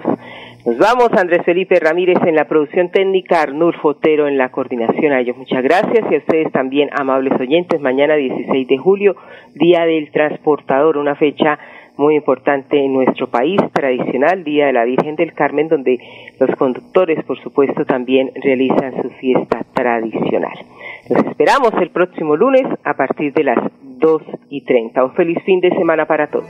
Nos 0.66 0.78
vamos, 0.78 1.10
Andrés 1.12 1.44
Felipe 1.44 1.78
Ramírez 1.78 2.18
en 2.26 2.36
la 2.36 2.48
producción 2.48 2.92
técnica, 2.92 3.42
Arnulfo 3.42 3.82
Fotero 3.82 4.30
en 4.30 4.38
la 4.38 4.48
coordinación. 4.48 5.12
A 5.12 5.20
ellos 5.20 5.36
muchas 5.36 5.62
gracias 5.62 6.10
y 6.10 6.16
a 6.16 6.20
ustedes 6.20 6.54
también, 6.54 6.90
amables 6.98 7.38
oyentes. 7.38 7.82
Mañana 7.82 8.16
16 8.16 8.66
de 8.66 8.78
julio, 8.78 9.18
Día 9.54 9.86
del 9.86 10.10
Transportador, 10.12 10.96
una 10.96 11.16
fecha 11.16 11.60
muy 11.98 12.16
importante 12.16 12.84
en 12.84 12.94
nuestro 12.94 13.28
país, 13.28 13.60
tradicional, 13.74 14.44
Día 14.44 14.68
de 14.68 14.74
la 14.74 14.86
Virgen 14.86 15.16
del 15.16 15.34
Carmen, 15.34 15.68
donde 15.68 16.00
los 16.40 16.56
conductores, 16.58 17.24
por 17.26 17.42
supuesto, 17.42 17.86
también 17.86 18.32
realizan 18.36 19.02
su 19.02 19.10
fiesta 19.12 19.62
tradicional. 19.74 20.58
Los 21.10 21.26
esperamos 21.26 21.72
el 21.82 21.90
próximo 21.92 22.36
lunes 22.36 22.64
a 22.84 22.94
partir 22.96 23.34
de 23.34 23.44
las 23.44 23.60
2 23.82 24.22
y 24.50 24.62
30. 24.62 25.04
Un 25.04 25.14
feliz 25.14 25.38
fin 25.46 25.60
de 25.62 25.70
semana 25.70 26.06
para 26.06 26.28
todos. 26.28 26.50